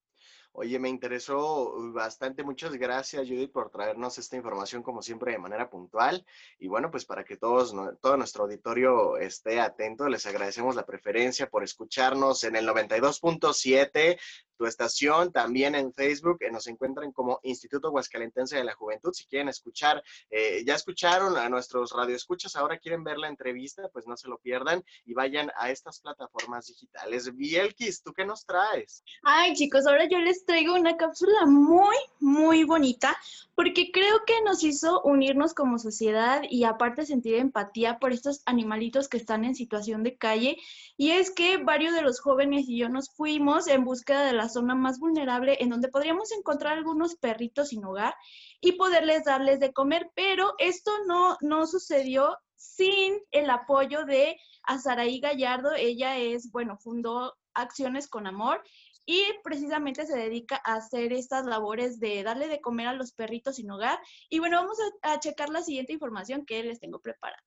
Oye, 0.60 0.80
me 0.80 0.90
interesó 0.90 1.72
bastante. 1.94 2.44
Muchas 2.44 2.74
gracias, 2.74 3.28
Judith, 3.28 3.52
por 3.52 3.70
traernos 3.70 4.18
esta 4.18 4.38
información, 4.38 4.82
como 4.82 5.04
siempre, 5.04 5.32
de 5.32 5.38
manera 5.38 5.70
puntual. 5.70 6.26
Y 6.58 6.68
bueno, 6.68 6.90
pues 6.90 7.06
para 7.06 7.24
que 7.24 7.38
todos, 7.38 7.76
todo 8.02 8.18
nuestro 8.18 8.46
auditorio 8.46 9.18
esté 9.18 9.60
atento, 9.60 10.10
les 10.10 10.26
agradecemos 10.26 10.76
la 10.76 10.84
preferencia 10.84 11.48
por 11.48 11.64
escucharnos 11.64 12.44
en 12.44 12.56
el 12.56 12.68
92.7 12.68 14.18
tu 14.58 14.66
estación, 14.66 15.32
también 15.32 15.76
en 15.76 15.94
Facebook, 15.94 16.40
eh, 16.42 16.52
nos 16.52 16.68
encuentran 16.68 17.12
como 17.12 17.40
Instituto 17.44 17.92
Huascalentense 17.92 18.58
de 18.58 18.64
la 18.64 18.74
Juventud. 18.74 19.14
Si 19.14 19.26
quieren 19.26 19.48
escuchar, 19.48 20.04
eh, 20.30 20.64
ya 20.66 20.76
escucharon 20.76 21.38
a 21.38 21.48
nuestros 21.48 21.92
radioescuchas, 21.92 22.56
ahora 22.56 22.80
quieren 22.80 23.04
ver 23.04 23.20
la 23.20 23.28
entrevista, 23.28 23.88
pues 23.94 24.08
no 24.08 24.18
se 24.18 24.28
lo 24.28 24.40
pierdan 24.40 24.84
y 25.06 25.14
vayan 25.14 25.52
a 25.56 25.70
estas 25.70 26.02
plataformas 26.02 26.68
digitales. 26.68 27.34
Bielkis, 27.36 28.02
¿tú 28.02 28.14
qué 28.14 28.26
nos 28.26 28.46
traes? 28.46 29.04
Ay, 29.22 29.54
chicos, 29.54 29.86
ahora 29.86 30.08
yo 30.10 30.20
les 30.20 30.44
traigo 30.48 30.74
una 30.76 30.96
cápsula 30.96 31.46
muy, 31.46 31.96
muy 32.22 32.64
bonita, 32.64 33.16
porque 33.54 33.92
creo 33.92 34.24
que 34.26 34.42
nos 34.44 34.64
hizo 34.64 35.02
unirnos 35.02 35.54
como 35.54 35.78
sociedad 35.78 36.42
y 36.50 36.64
aparte 36.64 37.06
sentir 37.06 37.36
empatía 37.36 38.00
por 38.00 38.14
estos 38.14 38.42
animalitos 38.46 39.10
que 39.10 39.18
están 39.18 39.44
en 39.44 39.56
situación 39.56 40.04
de 40.04 40.18
calle. 40.18 40.58
Y 40.96 41.12
es 41.12 41.32
que 41.32 41.58
varios 41.58 41.94
de 41.94 42.02
los 42.02 42.22
jóvenes 42.22 42.70
y 42.70 42.78
yo 42.78 42.88
nos 42.88 43.10
fuimos 43.10 43.68
en 43.68 43.84
búsqueda 43.84 44.26
de 44.26 44.34
la 44.34 44.48
zona 44.48 44.74
más 44.74 45.00
vulnerable 45.00 45.58
en 45.60 45.70
donde 45.70 45.90
podríamos 45.90 46.32
encontrar 46.32 46.78
algunos 46.78 47.16
perritos 47.16 47.70
sin 47.70 47.84
hogar 47.84 48.16
y 48.62 48.72
poderles 48.74 49.26
darles 49.26 49.60
de 49.60 49.74
comer, 49.74 50.10
pero 50.16 50.54
esto 50.60 50.92
no, 51.08 51.36
no 51.42 51.68
sucedió 51.68 52.38
sin 52.56 53.20
el 53.32 53.50
apoyo 53.50 54.06
de 54.06 54.38
a 54.64 54.80
Saraí 54.80 55.20
Gallardo. 55.20 55.74
Ella 55.74 56.18
es, 56.18 56.52
bueno, 56.52 56.78
fundó 56.78 57.36
Acciones 57.54 58.08
con 58.08 58.28
Amor 58.28 58.64
y 59.08 59.24
precisamente 59.42 60.06
se 60.06 60.16
dedica 60.16 60.62
a 60.66 60.76
hacer 60.76 61.14
estas 61.14 61.46
labores 61.46 62.00
de 62.00 62.22
darle 62.24 62.48
de 62.48 62.60
comer 62.60 62.88
a 62.88 62.94
los 62.94 63.14
perritos 63.14 63.56
sin 63.56 63.72
hogar. 63.72 63.98
Y 64.30 64.40
bueno, 64.40 64.58
vamos 64.58 64.78
a, 65.02 65.20
checar 65.20 65.50
la 65.50 65.64
siguiente 65.64 65.94
información 65.94 66.46
que 66.46 66.62
les 66.62 66.80
tengo 66.80 67.00
preparada. 67.00 67.42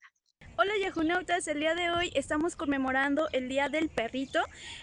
Hola 0.57 0.73
Yajunautas, 0.81 1.47
el 1.49 1.61
día 1.61 1.75
de 1.75 1.91
hoy 1.91 2.11
estamos 2.15 2.57
conmemorando 2.57 3.29
el 3.33 3.49
Día 3.49 3.69
del 3.69 3.89
Perrito 3.89 4.41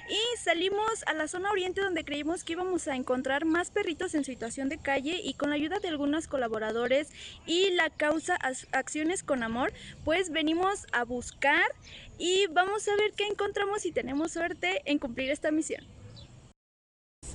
y 0.10 0.38
salimos 0.38 1.04
a 1.08 1.14
la 1.14 1.28
zona 1.28 1.52
oriente 1.52 1.82
donde 1.82 2.06
creímos 2.06 2.44
que 2.44 2.54
íbamos 2.54 2.88
a 2.88 2.96
encontrar 2.96 3.46
más 3.46 3.70
perritos 3.70 4.16
en 4.16 4.24
situación 4.24 4.70
de 4.70 4.80
calle 4.80 5.20
y 5.24 5.34
con 5.34 5.50
la 5.50 5.56
ayuda 5.56 5.80
de 5.80 5.90
algunos 5.90 6.28
colaboradores 6.28 7.12
y 7.46 7.72
la 7.72 7.90
causa 7.90 8.40
Acciones 8.72 9.24
con 9.24 9.44
Amor, 9.44 9.72
pues 10.04 10.32
venimos 10.32 10.88
a 10.94 11.04
buscar 11.04 11.72
y 12.18 12.48
vamos 12.48 12.88
a 12.88 12.96
ver 12.96 13.14
qué 13.16 13.26
encontramos 13.26 13.86
y 13.86 13.92
tenemos 13.92 14.32
suerte 14.32 14.82
en 14.86 14.98
cumplir 14.98 15.30
esta 15.30 15.52
misión. 15.52 15.97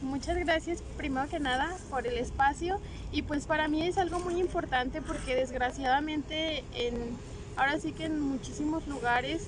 Muchas 0.03 0.37
gracias 0.37 0.83
primero 0.97 1.29
que 1.29 1.39
nada 1.39 1.77
por 1.89 2.07
el 2.07 2.19
espacio 2.19 2.81
y 3.13 3.23
pues 3.23 3.47
para 3.47 3.69
mí 3.69 3.87
es 3.87 3.99
algo 3.99 4.19
muy 4.19 4.41
importante 4.41 5.01
porque 5.01 5.37
desgraciadamente 5.37 6.65
en 6.75 7.17
ahora 7.57 7.79
sí 7.79 7.93
que 7.93 8.07
en 8.07 8.21
muchísimos 8.21 8.87
lugares 8.89 9.47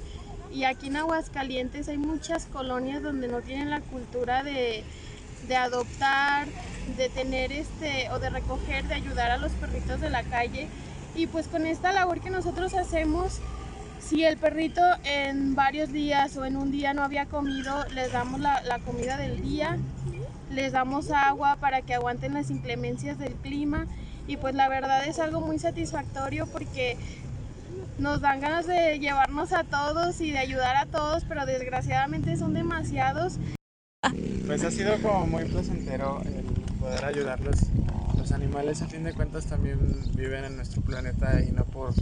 y 0.52 0.64
aquí 0.64 0.86
en 0.86 0.96
Aguascalientes 0.96 1.88
hay 1.88 1.98
muchas 1.98 2.46
colonias 2.46 3.02
donde 3.02 3.26
no 3.26 3.40
tienen 3.40 3.70
la 3.70 3.80
cultura 3.80 4.44
de, 4.44 4.84
adoptar, 5.56 6.46
de 6.96 7.08
tener 7.08 7.50
este 7.50 8.08
o 8.10 8.20
de 8.20 8.30
recoger, 8.30 8.84
de 8.84 8.94
ayudar 8.94 9.32
a 9.32 9.36
los 9.36 9.50
perritos 9.52 10.00
de 10.00 10.10
la 10.10 10.22
calle. 10.22 10.68
Y 11.16 11.26
pues 11.26 11.48
con 11.48 11.66
esta 11.66 11.92
labor 11.92 12.20
que 12.20 12.30
nosotros 12.30 12.74
hacemos, 12.74 13.40
si 13.98 14.24
el 14.24 14.36
perrito 14.36 14.80
en 15.02 15.56
varios 15.56 15.90
días 15.90 16.36
o 16.36 16.44
en 16.44 16.56
un 16.56 16.70
día 16.70 16.94
no 16.94 17.02
había 17.02 17.26
comido, 17.26 17.84
les 17.86 18.12
damos 18.12 18.38
la 18.38 18.78
comida 18.84 19.16
del 19.16 19.42
día, 19.42 19.76
les 20.54 20.72
damos 20.72 21.10
agua 21.10 21.56
para 21.56 21.82
que 21.82 21.94
aguanten 21.94 22.34
las 22.34 22.50
inclemencias 22.50 23.18
del 23.18 23.34
clima 23.34 23.86
y 24.26 24.36
pues 24.36 24.54
la 24.54 24.68
verdad 24.68 25.06
es 25.06 25.18
algo 25.18 25.40
muy 25.40 25.58
satisfactorio 25.58 26.46
porque 26.46 26.96
nos 27.98 28.20
dan 28.20 28.40
ganas 28.40 28.66
de 28.66 28.98
llevarnos 28.98 29.52
a 29.52 29.64
todos 29.64 30.20
y 30.20 30.30
de 30.30 30.38
ayudar 30.38 30.76
a 30.76 30.86
todos, 30.86 31.24
pero 31.24 31.44
desgraciadamente 31.46 32.36
son 32.36 32.54
demasiados. 32.54 33.34
Pues 34.46 34.64
ha 34.64 34.70
sido 34.70 35.00
como 35.02 35.26
muy 35.26 35.44
placentero 35.44 36.22
el 36.24 36.44
poder 36.78 37.04
ayudarlos. 37.04 37.56
Los 38.16 38.32
animales 38.32 38.82
a 38.82 38.88
fin 38.88 39.04
de 39.04 39.12
cuentas 39.12 39.46
también 39.46 39.78
viven 40.14 40.44
en 40.44 40.56
nuestro 40.56 40.82
planeta 40.82 41.42
y 41.42 41.52
no 41.52 41.64
por, 41.64 41.92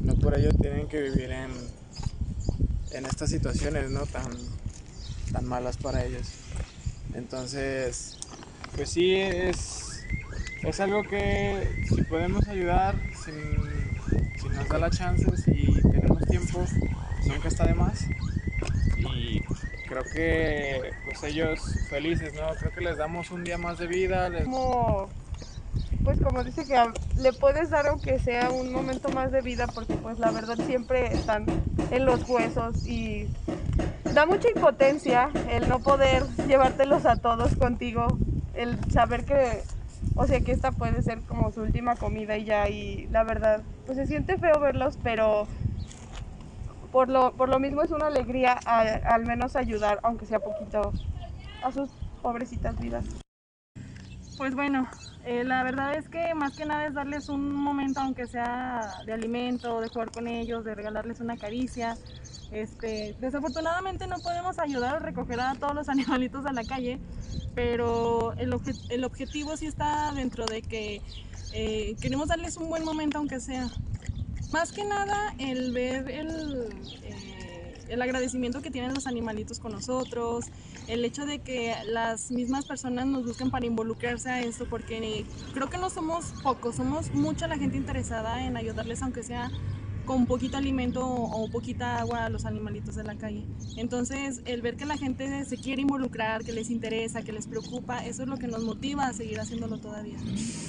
no 0.00 0.14
por 0.14 0.38
ello 0.38 0.50
tienen 0.60 0.86
que 0.88 1.02
vivir 1.02 1.30
en, 1.32 1.50
en 2.92 3.06
estas 3.06 3.30
situaciones 3.30 3.90
¿no? 3.90 4.06
tan, 4.06 4.30
tan 5.32 5.44
malas 5.44 5.76
para 5.76 6.04
ellos. 6.04 6.28
Entonces, 7.16 8.18
pues 8.74 8.90
sí, 8.90 9.14
es, 9.16 10.06
es 10.62 10.80
algo 10.80 11.02
que 11.02 11.84
si 11.88 12.02
podemos 12.02 12.46
ayudar 12.46 12.94
si 13.24 14.48
nos 14.48 14.68
da 14.68 14.78
la 14.78 14.90
chance, 14.90 15.24
si 15.38 15.80
tenemos 15.80 16.26
tiempo, 16.26 16.64
nunca 17.26 17.48
está 17.48 17.66
de 17.66 17.74
más. 17.74 18.06
Y 19.14 19.40
creo 19.88 20.04
que 20.12 20.92
pues 21.04 21.22
ellos 21.24 21.60
felices, 21.88 22.34
¿no? 22.34 22.54
Creo 22.58 22.72
que 22.72 22.80
les 22.82 22.98
damos 22.98 23.30
un 23.30 23.44
día 23.44 23.58
más 23.58 23.78
de 23.78 23.86
vida. 23.86 24.30
Como, 24.44 25.08
pues 26.04 26.20
como 26.20 26.44
dice 26.44 26.64
que 26.66 26.76
le 27.20 27.32
puedes 27.32 27.70
dar 27.70 27.86
aunque 27.86 28.18
sea 28.18 28.50
un 28.50 28.72
momento 28.72 29.08
más 29.08 29.32
de 29.32 29.40
vida 29.40 29.66
porque 29.68 29.94
pues 29.94 30.18
la 30.18 30.30
verdad 30.30 30.56
siempre 30.66 31.06
están 31.14 31.46
en 31.90 32.04
los 32.04 32.28
huesos 32.28 32.86
y 32.86 33.28
da 34.14 34.26
mucha 34.26 34.48
impotencia 34.48 35.30
el 35.50 35.68
no 35.68 35.80
poder 35.80 36.24
llevártelos 36.46 37.06
a 37.06 37.16
todos 37.16 37.54
contigo, 37.56 38.18
el 38.54 38.78
saber 38.90 39.24
que 39.24 39.62
o 40.16 40.26
sea 40.26 40.40
que 40.40 40.52
esta 40.52 40.72
puede 40.72 41.02
ser 41.02 41.20
como 41.22 41.52
su 41.52 41.60
última 41.60 41.96
comida 41.96 42.38
y 42.38 42.44
ya, 42.44 42.68
y 42.68 43.06
la 43.08 43.22
verdad, 43.22 43.62
pues 43.84 43.98
se 43.98 44.06
siente 44.06 44.38
feo 44.38 44.58
verlos, 44.58 44.98
pero 45.02 45.46
por 46.90 47.10
lo, 47.10 47.32
por 47.32 47.50
lo 47.50 47.58
mismo 47.58 47.82
es 47.82 47.90
una 47.90 48.06
alegría 48.06 48.54
al 48.54 49.26
menos 49.26 49.56
ayudar, 49.56 50.00
aunque 50.02 50.24
sea 50.24 50.40
poquito, 50.40 50.92
a 51.62 51.70
sus 51.70 51.90
pobrecitas 52.22 52.78
vidas. 52.80 53.04
Pues 54.38 54.54
bueno, 54.54 54.88
eh, 55.26 55.42
la 55.42 55.64
verdad 55.64 55.96
es 55.96 56.08
que 56.08 56.34
más 56.34 56.56
que 56.56 56.64
nada 56.64 56.86
es 56.86 56.94
darles 56.94 57.28
un 57.28 57.52
momento, 57.52 58.00
aunque 58.00 58.26
sea 58.28 59.02
de 59.04 59.12
alimento, 59.12 59.80
de 59.80 59.88
jugar 59.88 60.12
con 60.12 60.28
ellos, 60.28 60.64
de 60.64 60.74
regalarles 60.74 61.20
una 61.20 61.36
caricia. 61.36 61.96
Este, 62.52 63.16
desafortunadamente 63.20 64.06
no 64.06 64.18
podemos 64.20 64.60
ayudar 64.60 64.94
a 64.94 64.98
recoger 65.00 65.40
a 65.40 65.56
todos 65.56 65.74
los 65.74 65.88
animalitos 65.90 66.44
de 66.44 66.52
la 66.52 66.62
calle, 66.62 67.00
pero 67.56 68.34
el, 68.34 68.54
el 68.90 69.04
objetivo 69.04 69.56
sí 69.56 69.66
está 69.66 70.12
dentro 70.12 70.46
de 70.46 70.62
que 70.62 71.02
eh, 71.52 71.96
queremos 72.00 72.28
darles 72.28 72.56
un 72.56 72.68
buen 72.68 72.84
momento 72.84 73.18
aunque 73.18 73.40
sea. 73.40 73.68
Más 74.52 74.70
que 74.70 74.84
nada 74.84 75.34
el 75.38 75.72
ver 75.72 76.08
el, 76.08 76.68
eh, 77.02 77.35
el 77.88 78.02
agradecimiento 78.02 78.62
que 78.62 78.70
tienen 78.70 78.94
los 78.94 79.06
animalitos 79.06 79.58
con 79.58 79.72
nosotros, 79.72 80.46
el 80.88 81.04
hecho 81.04 81.26
de 81.26 81.40
que 81.40 81.74
las 81.86 82.30
mismas 82.30 82.66
personas 82.66 83.06
nos 83.06 83.24
busquen 83.24 83.50
para 83.50 83.66
involucrarse 83.66 84.28
a 84.30 84.42
esto, 84.42 84.66
porque 84.68 85.24
creo 85.54 85.68
que 85.68 85.78
no 85.78 85.90
somos 85.90 86.32
pocos, 86.42 86.76
somos 86.76 87.12
mucha 87.14 87.46
la 87.46 87.58
gente 87.58 87.76
interesada 87.76 88.44
en 88.44 88.56
ayudarles 88.56 89.02
aunque 89.02 89.22
sea 89.22 89.50
con 90.06 90.24
poquito 90.26 90.56
alimento 90.56 91.04
o 91.04 91.50
poquita 91.50 91.98
agua 91.98 92.24
a 92.24 92.28
los 92.30 92.46
animalitos 92.46 92.94
de 92.94 93.02
la 93.02 93.16
calle. 93.16 93.44
Entonces, 93.76 94.40
el 94.44 94.62
ver 94.62 94.76
que 94.76 94.86
la 94.86 94.96
gente 94.96 95.44
se 95.44 95.56
quiere 95.58 95.82
involucrar, 95.82 96.44
que 96.44 96.52
les 96.52 96.70
interesa, 96.70 97.22
que 97.22 97.32
les 97.32 97.46
preocupa, 97.46 98.06
eso 98.06 98.22
es 98.22 98.28
lo 98.28 98.38
que 98.38 98.46
nos 98.46 98.62
motiva 98.62 99.08
a 99.08 99.12
seguir 99.12 99.40
haciéndolo 99.40 99.78
todavía. 99.78 100.16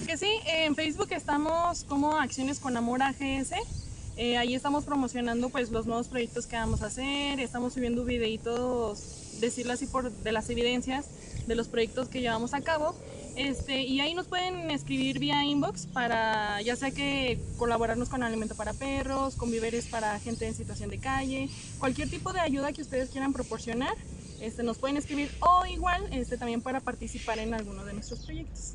Que 0.08 0.18
sí, 0.18 0.30
en 0.48 0.76
Facebook 0.76 1.10
estamos 1.12 1.84
como 1.84 2.18
Acciones 2.18 2.60
con 2.60 2.76
Amor 2.76 3.04
AGS. 3.04 3.87
Eh, 4.18 4.36
ahí 4.36 4.56
estamos 4.56 4.84
promocionando 4.84 5.50
pues 5.50 5.70
los 5.70 5.86
nuevos 5.86 6.08
proyectos 6.08 6.48
que 6.48 6.56
vamos 6.56 6.82
a 6.82 6.88
hacer, 6.88 7.40
estamos 7.40 7.74
subiendo 7.74 8.04
videitos, 8.04 9.40
decirlo 9.40 9.74
así, 9.74 9.86
por, 9.86 10.12
de 10.12 10.32
las 10.32 10.50
evidencias 10.50 11.06
de 11.46 11.56
los 11.56 11.68
proyectos 11.68 12.10
que 12.10 12.20
llevamos 12.20 12.56
a 12.56 12.62
cabo 12.62 12.96
este, 13.38 13.84
y 13.84 14.00
ahí 14.00 14.16
nos 14.16 14.26
pueden 14.26 14.72
escribir 14.72 15.20
vía 15.20 15.44
inbox 15.44 15.86
para 15.86 16.60
ya 16.64 16.76
sea 16.76 16.90
que 16.90 17.40
colaborarnos 17.60 18.10
con 18.10 18.24
alimento 18.24 18.56
para 18.56 18.74
perros, 18.74 19.36
con 19.36 19.52
víveres 19.52 19.86
para 19.86 20.20
gente 20.20 20.48
en 20.48 20.56
situación 20.56 20.90
de 20.90 20.98
calle, 20.98 21.48
cualquier 21.78 22.10
tipo 22.10 22.34
de 22.34 22.40
ayuda 22.40 22.74
que 22.74 22.82
ustedes 22.82 23.12
quieran 23.12 23.34
proporcionar, 23.34 23.94
este, 24.42 24.64
nos 24.64 24.80
pueden 24.80 24.98
escribir 24.98 25.30
o 25.42 25.68
igual 25.68 26.12
este, 26.12 26.40
también 26.40 26.64
para 26.64 26.80
participar 26.80 27.38
en 27.38 27.54
alguno 27.54 27.86
de 27.86 27.94
nuestros 27.94 28.26
proyectos. 28.26 28.74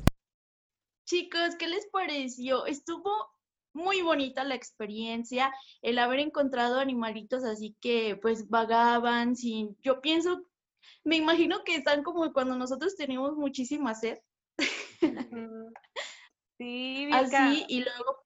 Chicos, 1.05 1.55
¿qué 1.59 1.67
les 1.67 1.85
pareció? 1.87 2.65
Estuvo 2.65 3.32
muy 3.73 4.01
bonita 4.01 4.43
la 4.43 4.55
experiencia, 4.55 5.53
el 5.81 5.99
haber 5.99 6.19
encontrado 6.19 6.79
animalitos 6.79 7.43
así 7.43 7.75
que 7.81 8.17
pues 8.21 8.49
vagaban 8.49 9.35
sin, 9.35 9.77
yo 9.81 10.01
pienso, 10.01 10.45
me 11.03 11.17
imagino 11.17 11.63
que 11.63 11.75
están 11.75 12.03
como 12.03 12.31
cuando 12.33 12.55
nosotros 12.55 12.95
teníamos 12.95 13.35
muchísima 13.35 13.93
sed 13.95 14.19
Sí, 16.57 17.09
Así 17.13 17.65
y 17.67 17.83
luego. 17.83 18.23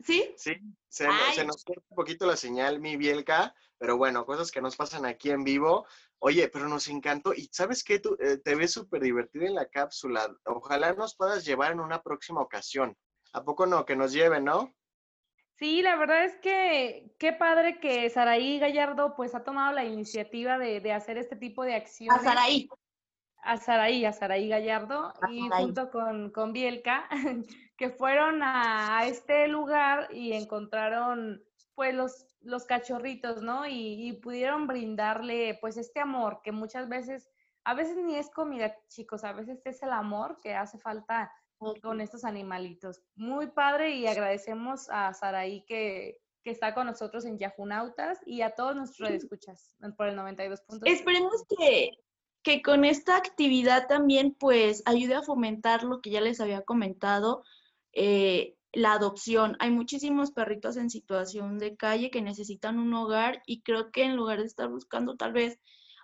¿Sí? 0.00 0.34
Sí, 0.36 0.52
se, 0.88 1.06
nos 1.44 1.64
corta 1.64 1.84
un 1.90 1.96
poquito 1.96 2.26
la 2.26 2.36
señal, 2.36 2.80
mi 2.80 2.96
Bielka, 2.96 3.54
pero 3.78 3.96
bueno, 3.96 4.24
cosas 4.24 4.50
que 4.50 4.62
nos 4.62 4.76
pasan 4.76 5.04
aquí 5.04 5.30
en 5.30 5.44
vivo. 5.44 5.86
Oye, 6.20 6.48
pero 6.48 6.68
nos 6.68 6.88
encantó. 6.88 7.34
Y 7.34 7.48
sabes 7.52 7.82
qué, 7.82 7.98
tú 7.98 8.16
eh, 8.20 8.38
te 8.38 8.54
ves 8.54 8.72
súper 8.72 9.02
divertida 9.02 9.46
en 9.46 9.54
la 9.54 9.66
cápsula. 9.66 10.34
Ojalá 10.44 10.92
nos 10.92 11.16
puedas 11.16 11.44
llevar 11.44 11.72
en 11.72 11.80
una 11.80 12.02
próxima 12.02 12.40
ocasión. 12.40 12.96
¿A 13.32 13.42
poco 13.44 13.66
no? 13.66 13.84
Que 13.84 13.96
nos 13.96 14.12
lleven, 14.12 14.44
¿no? 14.44 14.74
Sí, 15.56 15.82
la 15.82 15.96
verdad 15.96 16.24
es 16.24 16.36
que 16.36 17.14
qué 17.18 17.32
padre 17.32 17.80
que 17.80 18.08
Saraí 18.08 18.58
Gallardo 18.58 19.14
pues 19.14 19.34
ha 19.34 19.44
tomado 19.44 19.72
la 19.72 19.84
iniciativa 19.84 20.58
de, 20.58 20.80
de 20.80 20.92
hacer 20.92 21.18
este 21.18 21.36
tipo 21.36 21.64
de 21.64 21.74
acciones. 21.74 22.18
A 22.18 22.22
Saraí 22.22 22.68
a 23.42 23.56
Saraí, 23.56 24.04
a 24.04 24.12
Saraí 24.12 24.48
Gallardo, 24.48 25.12
y 25.30 25.48
junto 25.48 25.90
con, 25.90 26.30
con 26.30 26.52
Bielka, 26.52 27.08
que 27.76 27.90
fueron 27.90 28.42
a, 28.42 29.06
este 29.06 29.48
lugar 29.48 30.08
y 30.12 30.32
encontraron 30.32 31.42
pues 31.74 31.94
los, 31.94 32.26
los 32.40 32.64
cachorritos, 32.64 33.42
¿no? 33.42 33.66
Y, 33.66 34.08
y, 34.08 34.12
pudieron 34.14 34.66
brindarle 34.66 35.58
pues 35.60 35.76
este 35.76 36.00
amor 36.00 36.40
que 36.42 36.52
muchas 36.52 36.88
veces, 36.88 37.28
a 37.64 37.74
veces 37.74 37.96
ni 37.96 38.16
es 38.16 38.30
comida, 38.30 38.74
chicos, 38.88 39.24
a 39.24 39.32
veces 39.32 39.60
es 39.64 39.82
el 39.82 39.92
amor 39.92 40.40
que 40.40 40.54
hace 40.54 40.78
falta 40.78 41.32
con 41.82 42.00
estos 42.00 42.24
animalitos. 42.24 43.02
Muy 43.14 43.48
padre 43.48 43.90
y 43.90 44.06
agradecemos 44.06 44.88
a 44.90 45.12
Saraí 45.12 45.64
que, 45.66 46.18
que 46.42 46.50
está 46.50 46.74
con 46.74 46.86
nosotros 46.86 47.26
en 47.26 47.38
Yahunautas 47.38 48.18
y 48.24 48.40
a 48.40 48.54
todos 48.54 48.74
nuestros 48.74 49.10
escuchas 49.10 49.76
por 49.96 50.08
el 50.08 50.16
92. 50.16 50.62
Esperemos 50.84 51.44
que 51.58 51.90
que 52.42 52.62
con 52.62 52.84
esta 52.84 53.16
actividad 53.16 53.86
también 53.86 54.34
pues 54.38 54.82
ayude 54.86 55.14
a 55.14 55.22
fomentar 55.22 55.82
lo 55.82 56.00
que 56.00 56.10
ya 56.10 56.20
les 56.20 56.40
había 56.40 56.62
comentado, 56.62 57.44
eh, 57.92 58.56
la 58.72 58.92
adopción. 58.92 59.56
Hay 59.58 59.70
muchísimos 59.70 60.30
perritos 60.30 60.76
en 60.76 60.90
situación 60.90 61.58
de 61.58 61.76
calle 61.76 62.10
que 62.10 62.22
necesitan 62.22 62.78
un 62.78 62.94
hogar 62.94 63.42
y 63.46 63.62
creo 63.62 63.90
que 63.90 64.04
en 64.04 64.16
lugar 64.16 64.38
de 64.38 64.46
estar 64.46 64.68
buscando 64.68 65.16
tal 65.16 65.32
vez 65.32 65.60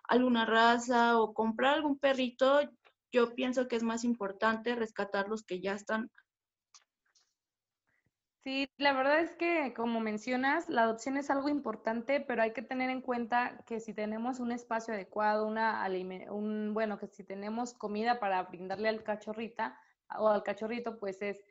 alguna 0.08 0.44
raza 0.44 1.20
o 1.20 1.34
comprar 1.34 1.74
algún 1.74 1.98
perrito, 1.98 2.60
yo 3.12 3.34
pienso 3.34 3.68
que 3.68 3.76
es 3.76 3.82
más 3.82 4.04
importante 4.04 4.74
rescatar 4.74 5.28
los 5.28 5.44
que 5.44 5.60
ya 5.60 5.74
están. 5.74 6.10
Sí, 8.46 8.68
la 8.76 8.92
verdad 8.92 9.22
es 9.22 9.32
que 9.32 9.74
como 9.74 9.98
mencionas, 9.98 10.68
la 10.68 10.82
adopción 10.82 11.16
es 11.16 11.30
algo 11.30 11.48
importante, 11.48 12.20
pero 12.20 12.42
hay 12.42 12.52
que 12.52 12.62
tener 12.62 12.90
en 12.90 13.00
cuenta 13.00 13.58
que 13.66 13.80
si 13.80 13.92
tenemos 13.92 14.38
un 14.38 14.52
espacio 14.52 14.94
adecuado, 14.94 15.48
una 15.48 15.84
un 16.30 16.72
bueno, 16.72 16.96
que 16.96 17.08
si 17.08 17.24
tenemos 17.24 17.74
comida 17.74 18.20
para 18.20 18.44
brindarle 18.44 18.88
al 18.88 19.02
cachorrita 19.02 19.76
o 20.16 20.28
al 20.28 20.44
cachorrito, 20.44 20.96
pues 21.00 21.22
es 21.22 21.44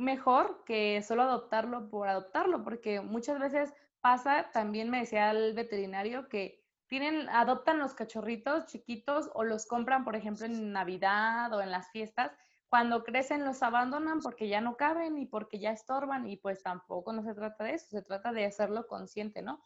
mejor 0.00 0.64
que 0.64 1.02
solo 1.02 1.22
adoptarlo 1.22 1.90
por 1.90 2.08
adoptarlo, 2.08 2.64
porque 2.64 3.00
muchas 3.00 3.38
veces 3.38 3.72
pasa, 4.00 4.50
también 4.52 4.90
me 4.90 5.00
decía 5.00 5.30
el 5.30 5.54
veterinario 5.54 6.28
que 6.28 6.64
tienen, 6.86 7.28
adoptan 7.28 7.78
los 7.78 7.94
cachorritos 7.94 8.66
chiquitos 8.66 9.30
o 9.34 9.44
los 9.44 9.66
compran, 9.66 10.04
por 10.04 10.16
ejemplo, 10.16 10.46
en 10.46 10.72
Navidad 10.72 11.52
o 11.52 11.60
en 11.60 11.70
las 11.70 11.90
fiestas. 11.90 12.32
Cuando 12.68 13.04
crecen 13.04 13.44
los 13.44 13.62
abandonan 13.62 14.20
porque 14.20 14.48
ya 14.48 14.60
no 14.60 14.76
caben 14.76 15.18
y 15.18 15.26
porque 15.26 15.58
ya 15.58 15.70
estorban 15.70 16.26
y 16.26 16.36
pues 16.36 16.62
tampoco 16.62 17.12
no 17.12 17.22
se 17.22 17.34
trata 17.34 17.64
de 17.64 17.74
eso, 17.74 17.86
se 17.90 18.02
trata 18.02 18.32
de 18.32 18.46
hacerlo 18.46 18.86
consciente, 18.86 19.42
¿no? 19.42 19.62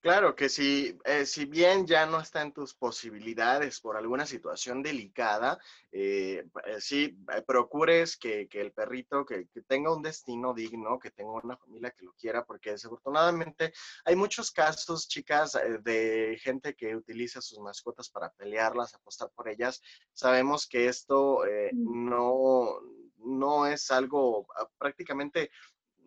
Claro 0.00 0.36
que 0.36 0.48
si, 0.48 0.96
eh, 1.04 1.26
si 1.26 1.46
bien 1.46 1.84
ya 1.84 2.06
no 2.06 2.20
está 2.20 2.42
en 2.42 2.52
tus 2.52 2.74
posibilidades 2.74 3.80
por 3.80 3.96
alguna 3.96 4.24
situación 4.24 4.80
delicada, 4.80 5.58
eh, 5.90 6.46
eh, 6.64 6.80
sí 6.80 7.18
procures 7.44 8.16
que, 8.16 8.48
el 8.52 8.72
perrito 8.72 9.26
que, 9.26 9.48
tenga 9.66 9.92
un 9.92 10.02
destino 10.02 10.54
digno, 10.54 11.00
que 11.00 11.10
tenga 11.10 11.32
una 11.32 11.56
familia 11.56 11.90
que 11.90 12.04
lo 12.04 12.12
quiera, 12.12 12.44
porque 12.44 12.70
desafortunadamente 12.70 13.72
hay 14.04 14.14
muchos 14.14 14.52
casos, 14.52 15.08
chicas, 15.08 15.58
de 15.82 16.38
gente 16.40 16.76
que 16.76 16.94
utiliza 16.94 17.40
sus 17.40 17.58
mascotas 17.58 18.08
para 18.08 18.30
pelearlas, 18.30 18.94
apostar 18.94 19.30
por 19.34 19.48
ellas. 19.48 19.82
Sabemos 20.12 20.68
que 20.68 20.86
esto 20.86 21.42
no, 21.72 22.80
no 23.26 23.66
es 23.66 23.90
algo 23.90 24.46
ah, 24.56 24.68
prácticamente 24.78 25.50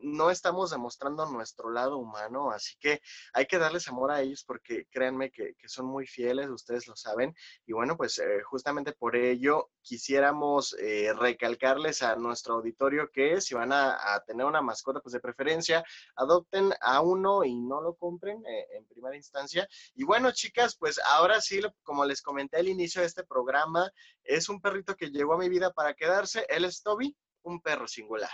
no 0.02 0.30
estamos 0.30 0.72
demostrando 0.72 1.26
nuestro 1.26 1.72
lado 1.72 1.98
humano, 1.98 2.52
así 2.52 2.76
que 2.80 3.02
hay 3.34 3.46
que 3.46 3.58
darles 3.58 3.88
amor 3.88 4.12
a 4.12 4.22
ellos 4.22 4.44
porque 4.46 4.86
créanme 4.90 5.32
que, 5.32 5.56
son 5.68 5.86
muy 5.86 6.08
fieles, 6.08 6.50
ustedes 6.50 6.88
lo 6.88 6.96
saben. 6.96 7.36
Y 7.66 7.74
bueno, 7.74 7.96
pues 7.96 8.18
eh, 8.18 8.42
justamente 8.44 8.94
por 8.94 9.16
ello 9.16 9.70
quisiéramos 9.82 10.76
eh, 10.80 11.14
recalcarles 11.14 12.02
a 12.02 12.16
nuestro 12.16 12.56
auditorio 12.56 13.10
que 13.12 13.40
si 13.42 13.54
van 13.54 13.72
a, 13.72 13.98
tener 14.26 14.46
una 14.46 14.62
mascota, 14.62 15.00
pues 15.00 15.14
de 15.14 15.20
preferencia, 15.20 15.84
adopten 16.16 16.74
a 16.82 17.02
uno 17.02 17.44
y 17.44 17.56
no 17.56 17.82
lo 17.82 17.96
compren 17.96 18.44
eh, 18.46 18.68
en 18.78 18.86
primera 18.86 19.16
instancia. 19.16 19.68
Y 19.96 20.04
bueno, 20.04 20.32
chicas, 20.32 20.76
pues 20.76 21.00
ahora 21.12 21.42
sí, 21.42 21.62
como 21.84 22.06
les 22.06 22.22
comenté 22.22 22.58
al 22.58 22.68
inicio 22.68 23.02
de 23.02 23.08
este 23.08 23.24
programa, 23.24 23.92
es 24.24 24.50
un 24.50 24.62
perrito 24.62 24.96
que 24.96 25.12
llegó 25.12 25.34
a 25.34 25.40
mi 25.40 25.50
vida 25.50 25.72
para 25.72 25.94
quedarse. 25.94 26.46
Él 26.50 26.66
es 26.66 26.82
Toby, 26.82 27.16
un 27.44 27.62
perro 27.62 27.88
singular. 27.88 28.30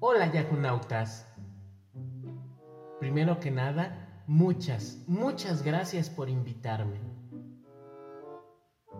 Hola 0.00 0.32
Yahunautas. 0.32 1.26
Primero 3.00 3.40
que 3.40 3.50
nada, 3.50 4.24
muchas, 4.26 5.02
muchas 5.06 5.62
gracias 5.62 6.10
por 6.10 6.28
invitarme. 6.28 7.00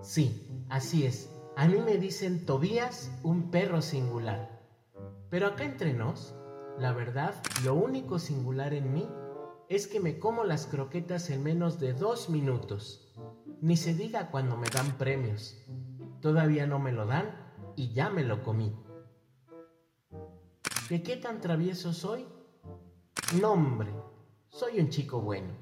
Sí, 0.00 0.64
así 0.68 1.04
es. 1.04 1.30
A 1.56 1.66
mí 1.66 1.78
me 1.84 1.96
dicen 1.98 2.46
Tobías 2.46 3.10
un 3.22 3.50
perro 3.50 3.82
singular. 3.82 4.60
Pero 5.30 5.48
acá 5.48 5.64
entre 5.64 5.92
nos, 5.92 6.34
la 6.78 6.92
verdad, 6.92 7.34
lo 7.64 7.74
único 7.74 8.18
singular 8.18 8.72
en 8.72 8.92
mí 8.92 9.08
es 9.68 9.86
que 9.86 10.00
me 10.00 10.18
como 10.18 10.44
las 10.44 10.66
croquetas 10.66 11.30
en 11.30 11.42
menos 11.42 11.78
de 11.80 11.92
dos 11.92 12.30
minutos. 12.30 13.14
Ni 13.60 13.76
se 13.76 13.94
diga 13.94 14.30
cuando 14.30 14.56
me 14.56 14.68
dan 14.68 14.96
premios. 14.98 15.56
Todavía 16.20 16.66
no 16.66 16.78
me 16.78 16.92
lo 16.92 17.06
dan 17.06 17.26
y 17.76 17.92
ya 17.92 18.08
me 18.08 18.22
lo 18.22 18.42
comí. 18.42 18.74
¿De 20.88 21.02
qué 21.02 21.18
tan 21.18 21.42
travieso 21.42 21.92
soy? 21.92 22.26
No, 23.38 23.52
hombre, 23.52 23.92
soy 24.48 24.80
un 24.80 24.88
chico 24.88 25.20
bueno. 25.20 25.52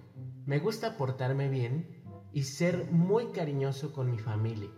Me 0.45 0.61
gusta 0.61 0.97
portarme 0.97 1.49
bien 1.49 2.05
y 2.33 2.45
ser 2.45 2.93
muy 2.93 3.33
cariñoso 3.33 3.93
con 3.93 4.09
mi 4.09 4.19
familia. 4.19 4.71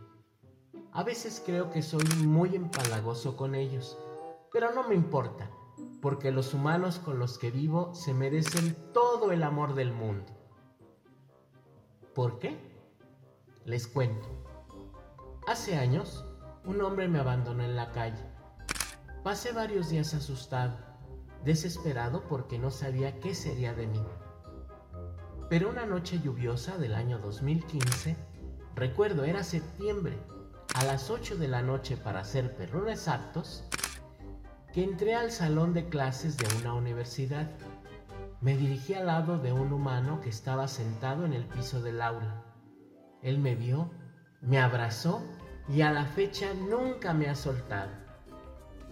A 0.93 1.03
veces 1.03 1.43
creo 1.45 1.71
que 1.71 1.83
soy 1.83 2.03
muy 2.25 2.57
empalagoso 2.57 3.37
con 3.37 3.55
ellos, 3.55 3.99
pero 4.51 4.73
no 4.73 4.89
me 4.89 4.95
importa, 4.95 5.51
porque 6.01 6.31
los 6.31 6.55
humanos 6.55 6.99
con 6.99 7.19
los 7.19 7.37
que 7.37 7.51
vivo 7.51 7.95
se 7.95 8.15
merecen 8.15 8.75
todo 8.95 9.33
el 9.33 9.43
amor 9.43 9.75
del 9.75 9.93
mundo. 9.93 10.33
¿Por 12.15 12.39
qué? 12.39 12.57
Les 13.67 13.87
cuento. 13.87 14.27
Hace 15.47 15.77
años, 15.77 16.25
un 16.65 16.81
hombre 16.81 17.07
me 17.07 17.19
abandonó 17.19 17.65
en 17.65 17.77
la 17.77 17.93
calle 17.93 18.38
Pasé 19.29 19.53
varios 19.53 19.91
días 19.91 20.15
asustado, 20.15 20.75
desesperado 21.45 22.23
porque 22.31 22.59
no 22.59 22.71
sabía 22.71 23.21
qué 23.21 23.35
sería 23.35 23.75
de 23.75 23.87
mí. 23.87 24.03
Pero 25.51 25.69
una 25.69 25.85
noche 25.85 26.19
lluviosa 26.19 26.79
del 26.79 26.95
año 26.95 27.19
2015, 27.19 28.17
recuerdo 28.75 29.25
era 29.25 29.45
septiembre, 29.45 30.17
a 30.75 30.85
las 30.85 31.11
8 31.11 31.37
de 31.37 31.47
la 31.47 31.61
noche 31.61 31.99
para 31.99 32.25
ser 32.25 32.57
perros 32.57 32.89
exactos, 32.91 33.65
que 34.73 34.83
entré 34.83 35.15
al 35.15 35.31
salón 35.31 35.75
de 35.75 35.91
clases 35.91 36.39
de 36.39 36.47
una 36.63 36.73
universidad. 36.73 37.51
Me 38.41 38.57
dirigí 38.57 38.95
al 38.95 39.09
lado 39.09 39.37
de 39.37 39.53
un 39.53 39.75
humano 39.75 40.23
que 40.23 40.31
estaba 40.31 40.69
sentado 40.69 41.27
en 41.27 41.35
el 41.35 41.45
piso 41.45 41.83
del 41.83 42.01
aula. 42.01 42.47
Él 43.21 43.39
me 43.41 43.57
vio, 43.57 43.91
me 44.41 44.59
abrazó 44.59 45.23
y 45.69 45.83
a 45.83 45.93
la 45.93 46.07
fecha 46.07 46.55
nunca 46.55 47.13
me 47.13 47.29
ha 47.29 47.35
soltado. 47.35 48.08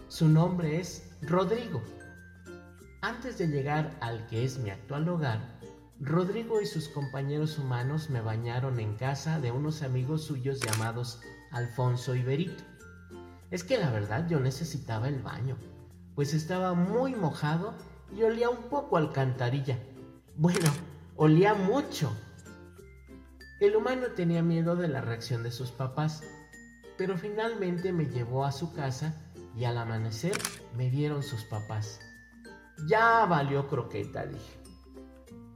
Su 0.09 0.29
nombre 0.29 0.79
es 0.79 1.11
Rodrigo. 1.21 1.83
Antes 3.01 3.38
de 3.38 3.49
llegar 3.49 3.99
al 4.01 4.25
que 4.29 4.45
es 4.45 4.57
mi 4.57 4.71
actual 4.71 5.09
hogar, 5.09 5.40
Rodrigo 5.99 6.61
y 6.61 6.66
sus 6.66 6.88
compañeros 6.88 7.59
humanos 7.59 8.09
me 8.09 8.21
bañaron 8.21 8.79
en 8.79 8.95
casa 8.95 9.40
de 9.40 9.51
unos 9.51 9.83
amigos 9.83 10.23
suyos 10.23 10.61
llamados 10.61 11.21
Alfonso 11.51 12.14
y 12.14 12.23
Berito. 12.23 12.62
Es 13.51 13.64
que 13.64 13.79
la 13.79 13.90
verdad 13.90 14.29
yo 14.29 14.38
necesitaba 14.38 15.09
el 15.09 15.21
baño, 15.21 15.57
pues 16.14 16.35
estaba 16.35 16.75
muy 16.75 17.16
mojado 17.16 17.75
y 18.16 18.23
olía 18.23 18.49
un 18.49 18.69
poco 18.71 18.97
a 18.97 19.01
alcantarilla. 19.01 19.77
Bueno, 20.37 20.71
olía 21.16 21.55
mucho. 21.55 22.12
El 23.59 23.75
humano 23.75 24.07
tenía 24.14 24.42
miedo 24.42 24.77
de 24.77 24.87
la 24.87 25.01
reacción 25.01 25.42
de 25.42 25.51
sus 25.51 25.73
papás, 25.73 26.23
pero 26.97 27.19
finalmente 27.19 27.92
me 27.92 28.07
llevó 28.07 28.45
a 28.45 28.53
su 28.53 28.73
casa 28.73 29.25
y 29.57 29.64
al 29.64 29.79
amanecer 29.79 30.38
me 30.77 30.90
vieron 30.90 31.23
sus 31.23 31.45
papás. 31.45 32.01
Ya 32.87 33.25
valió 33.25 33.66
croqueta, 33.69 34.27
dije. 34.27 34.61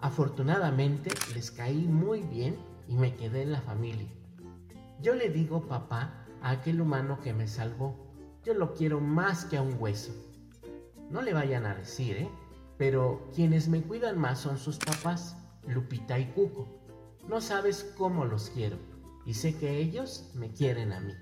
Afortunadamente 0.00 1.10
les 1.34 1.50
caí 1.50 1.86
muy 1.86 2.22
bien 2.22 2.56
y 2.88 2.96
me 2.96 3.14
quedé 3.14 3.42
en 3.42 3.52
la 3.52 3.60
familia. 3.60 4.08
Yo 5.02 5.14
le 5.14 5.28
digo 5.28 5.66
papá 5.68 6.26
a 6.40 6.50
aquel 6.50 6.80
humano 6.80 7.20
que 7.20 7.34
me 7.34 7.46
salvó. 7.46 8.10
Yo 8.42 8.54
lo 8.54 8.72
quiero 8.72 9.00
más 9.00 9.44
que 9.44 9.58
a 9.58 9.62
un 9.62 9.76
hueso. 9.78 10.12
No 11.10 11.20
le 11.20 11.34
vayan 11.34 11.66
a 11.66 11.74
decir, 11.74 12.16
¿eh? 12.16 12.30
Pero 12.78 13.28
quienes 13.34 13.68
me 13.68 13.82
cuidan 13.82 14.18
más 14.18 14.38
son 14.38 14.56
sus 14.56 14.78
papás, 14.78 15.36
Lupita 15.66 16.18
y 16.18 16.32
Cuco. 16.32 16.66
No 17.28 17.42
sabes 17.42 17.92
cómo 17.98 18.24
los 18.24 18.48
quiero 18.48 18.78
y 19.26 19.34
sé 19.34 19.54
que 19.58 19.78
ellos 19.78 20.30
me 20.34 20.50
quieren 20.50 20.92
a 20.92 21.00
mí 21.00 21.12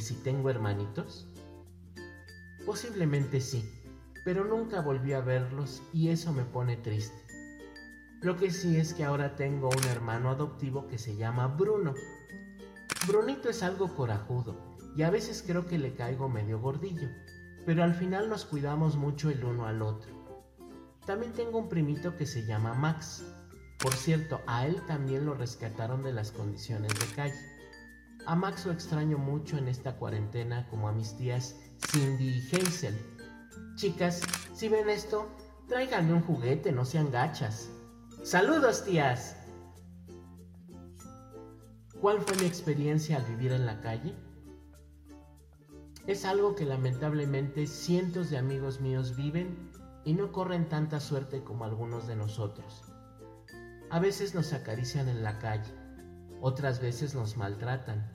si 0.00 0.14
tengo 0.14 0.50
hermanitos? 0.50 1.26
Posiblemente 2.64 3.40
sí, 3.40 3.64
pero 4.24 4.44
nunca 4.44 4.80
volví 4.80 5.12
a 5.12 5.20
verlos 5.20 5.82
y 5.92 6.08
eso 6.08 6.32
me 6.32 6.44
pone 6.44 6.76
triste. 6.76 7.16
Lo 8.22 8.36
que 8.36 8.50
sí 8.50 8.76
es 8.76 8.94
que 8.94 9.04
ahora 9.04 9.36
tengo 9.36 9.68
un 9.68 9.84
hermano 9.84 10.30
adoptivo 10.30 10.88
que 10.88 10.98
se 10.98 11.16
llama 11.16 11.46
Bruno. 11.46 11.94
Brunito 13.06 13.48
es 13.48 13.62
algo 13.62 13.94
corajudo 13.94 14.56
y 14.96 15.02
a 15.02 15.10
veces 15.10 15.44
creo 15.46 15.66
que 15.66 15.78
le 15.78 15.94
caigo 15.94 16.28
medio 16.28 16.58
gordillo, 16.58 17.08
pero 17.64 17.84
al 17.84 17.94
final 17.94 18.28
nos 18.28 18.44
cuidamos 18.44 18.96
mucho 18.96 19.30
el 19.30 19.44
uno 19.44 19.66
al 19.66 19.82
otro. 19.82 20.10
También 21.06 21.32
tengo 21.34 21.58
un 21.58 21.68
primito 21.68 22.16
que 22.16 22.26
se 22.26 22.44
llama 22.44 22.74
Max. 22.74 23.22
Por 23.78 23.94
cierto, 23.94 24.40
a 24.48 24.66
él 24.66 24.82
también 24.88 25.24
lo 25.24 25.34
rescataron 25.34 26.02
de 26.02 26.12
las 26.12 26.32
condiciones 26.32 26.92
de 26.98 27.06
calle. 27.14 27.55
A 28.26 28.34
Max 28.34 28.66
lo 28.66 28.72
extraño 28.72 29.18
mucho 29.18 29.56
en 29.56 29.68
esta 29.68 29.96
cuarentena 29.96 30.68
como 30.68 30.88
a 30.88 30.92
mis 30.92 31.16
tías 31.16 31.56
Cindy 31.90 32.28
y 32.28 32.56
Hazel. 32.56 32.94
Chicas, 33.76 34.22
si 34.54 34.68
ven 34.68 34.88
esto, 34.88 35.28
tráiganme 35.68 36.12
un 36.12 36.22
juguete, 36.22 36.72
no 36.72 36.84
sean 36.84 37.10
gachas. 37.10 37.70
¡Saludos, 38.22 38.84
tías! 38.84 39.36
¿Cuál 42.00 42.20
fue 42.20 42.36
mi 42.36 42.46
experiencia 42.46 43.16
al 43.16 43.24
vivir 43.24 43.52
en 43.52 43.66
la 43.66 43.80
calle? 43.80 44.14
es 46.06 46.24
algo 46.24 46.54
que 46.54 46.64
lamentablemente 46.64 47.66
cientos 47.66 48.30
de 48.30 48.38
amigos 48.38 48.80
míos 48.80 49.16
viven 49.16 49.70
y 50.04 50.14
no 50.14 50.30
corren 50.30 50.68
tanta 50.68 51.00
suerte 51.00 51.42
como 51.42 51.64
algunos 51.64 52.06
de 52.06 52.14
nosotros. 52.14 52.84
A 53.90 53.98
veces 53.98 54.34
nos 54.34 54.52
acarician 54.52 55.08
en 55.08 55.24
la 55.24 55.38
calle, 55.38 55.72
otras 56.40 56.80
veces 56.80 57.14
nos 57.14 57.36
maltratan, 57.36 58.10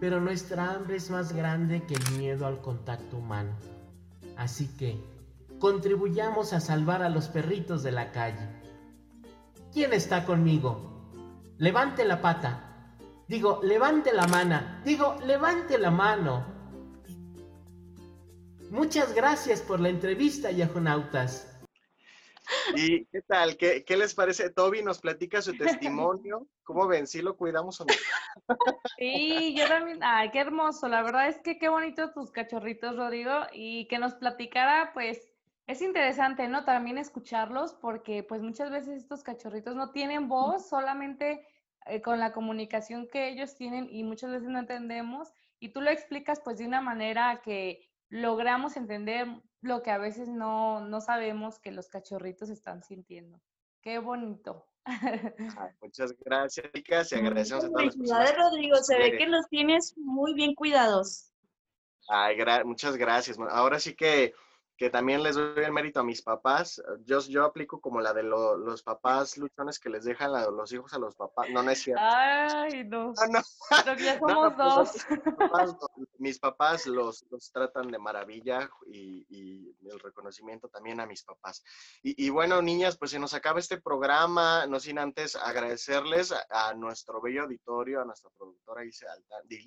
pero 0.00 0.20
nuestra 0.20 0.72
hambre 0.72 0.96
es 0.96 1.10
más 1.10 1.32
grande 1.32 1.82
que 1.84 1.94
el 1.94 2.18
miedo 2.18 2.46
al 2.46 2.60
contacto 2.60 3.18
humano. 3.18 3.52
Así 4.36 4.68
que, 4.76 4.98
contribuyamos 5.58 6.52
a 6.52 6.60
salvar 6.60 7.02
a 7.02 7.08
los 7.08 7.28
perritos 7.28 7.82
de 7.82 7.92
la 7.92 8.12
calle. 8.12 8.48
¿Quién 9.72 9.92
está 9.92 10.24
conmigo? 10.24 11.10
Levante 11.58 12.04
la 12.04 12.20
pata. 12.20 12.96
Digo, 13.28 13.60
levante 13.62 14.12
la 14.12 14.26
mano. 14.26 14.60
Digo, 14.84 15.16
levante 15.24 15.78
la 15.78 15.90
mano. 15.90 16.44
Muchas 18.70 19.14
gracias 19.14 19.60
por 19.60 19.80
la 19.80 19.88
entrevista, 19.88 20.50
Yajonautas. 20.50 21.53
¿Y 22.74 23.06
qué 23.06 23.22
tal? 23.22 23.56
¿Qué, 23.56 23.84
les 23.96 24.14
parece? 24.14 24.50
Toby 24.50 24.82
nos 24.82 25.00
platica 25.00 25.40
su 25.42 25.56
testimonio. 25.56 26.46
¿Cómo 26.64 26.86
ven? 26.86 27.06
¿Sí 27.06 27.22
lo 27.22 27.36
cuidamos 27.36 27.80
o 27.80 27.84
no? 27.84 27.94
Sí, 28.98 29.54
yo 29.56 29.66
también. 29.68 29.98
Ay, 30.02 30.30
qué 30.30 30.40
hermoso. 30.40 30.88
La 30.88 31.02
verdad 31.02 31.28
es 31.28 31.38
que 31.38 31.58
qué 31.58 31.68
bonito 31.68 32.12
tus 32.12 32.30
cachorritos, 32.30 32.96
Rodrigo. 32.96 33.32
Y 33.52 33.86
que 33.88 33.98
nos 33.98 34.14
platicara, 34.14 34.92
pues, 34.92 35.28
es 35.66 35.82
interesante, 35.82 36.48
¿no? 36.48 36.64
También 36.64 36.98
escucharlos 36.98 37.74
porque, 37.74 38.22
pues, 38.22 38.42
muchas 38.42 38.70
veces 38.70 38.96
estos 39.02 39.22
cachorritos 39.22 39.74
no 39.74 39.90
tienen 39.90 40.28
voz, 40.28 40.68
solamente 40.68 41.46
eh, 41.86 42.02
con 42.02 42.18
la 42.18 42.32
comunicación 42.32 43.08
que 43.08 43.28
ellos 43.28 43.56
tienen 43.56 43.88
y 43.90 44.04
muchas 44.04 44.30
veces 44.30 44.48
no 44.48 44.58
entendemos. 44.58 45.32
Y 45.60 45.70
tú 45.70 45.80
lo 45.80 45.90
explicas, 45.90 46.40
pues, 46.44 46.58
de 46.58 46.66
una 46.66 46.80
manera 46.80 47.40
que 47.42 47.88
logramos 48.14 48.76
entender 48.76 49.26
lo 49.60 49.82
que 49.82 49.90
a 49.90 49.98
veces 49.98 50.28
no, 50.28 50.80
no 50.86 51.00
sabemos 51.00 51.58
que 51.58 51.72
los 51.72 51.88
cachorritos 51.88 52.48
están 52.48 52.84
sintiendo. 52.84 53.40
Qué 53.82 53.98
bonito. 53.98 54.68
muchas 55.82 56.14
gracias, 56.24 56.70
chicas, 56.72 57.10
y 57.10 57.16
agradecemos 57.16 57.64
a 57.64 57.68
todas 57.70 57.96
las 57.96 58.36
Rodrigo, 58.36 58.76
se 58.76 58.98
ve 58.98 59.18
que 59.18 59.26
los 59.26 59.48
tienes 59.48 59.94
muy 59.96 60.32
bien 60.34 60.54
cuidados. 60.54 61.32
Ay, 62.08 62.36
muchas 62.64 62.96
gracias. 62.96 63.36
Ahora 63.50 63.80
sí 63.80 63.96
que 63.96 64.32
que 64.76 64.90
también 64.90 65.22
les 65.22 65.36
doy 65.36 65.62
el 65.62 65.72
mérito 65.72 66.00
a 66.00 66.04
mis 66.04 66.22
papás. 66.22 66.82
Yo, 67.04 67.20
yo 67.20 67.44
aplico 67.44 67.80
como 67.80 68.00
la 68.00 68.12
de 68.12 68.24
los 68.24 68.82
papás 68.82 69.36
luchones 69.36 69.78
que 69.78 69.88
les 69.88 70.04
dejan 70.04 70.32
los 70.32 70.72
hijos 70.72 70.92
a 70.94 70.98
los 70.98 71.14
papás. 71.14 71.48
No, 71.50 71.62
no 71.62 71.70
es 71.70 71.82
cierto. 71.82 72.02
Ay, 72.04 72.84
no. 72.84 73.12
no, 73.30 73.96
ya 73.96 74.18
somos 74.18 74.56
dos. 74.56 75.06
mis 76.18 76.38
papás 76.38 76.86
los, 76.86 77.24
los 77.30 77.52
tratan 77.52 77.88
de 77.88 77.98
maravilla 77.98 78.68
y, 78.86 79.24
y, 79.28 79.74
el 79.88 80.00
reconocimiento 80.00 80.68
también 80.68 80.98
a 80.98 81.06
mis 81.06 81.22
papás. 81.22 81.62
Y, 82.02 82.26
y, 82.26 82.30
bueno, 82.30 82.60
niñas, 82.62 82.96
pues 82.96 83.12
se 83.12 83.18
nos 83.18 83.34
acaba 83.34 83.60
este 83.60 83.80
programa, 83.80 84.66
no 84.66 84.80
sin 84.80 84.98
antes 84.98 85.36
agradecerles 85.36 86.32
a, 86.50 86.74
nuestro 86.74 87.20
bello 87.20 87.42
auditorio, 87.42 88.00
a 88.00 88.04
nuestra 88.04 88.30
productora 88.36 88.84
Ilse, 88.84 89.06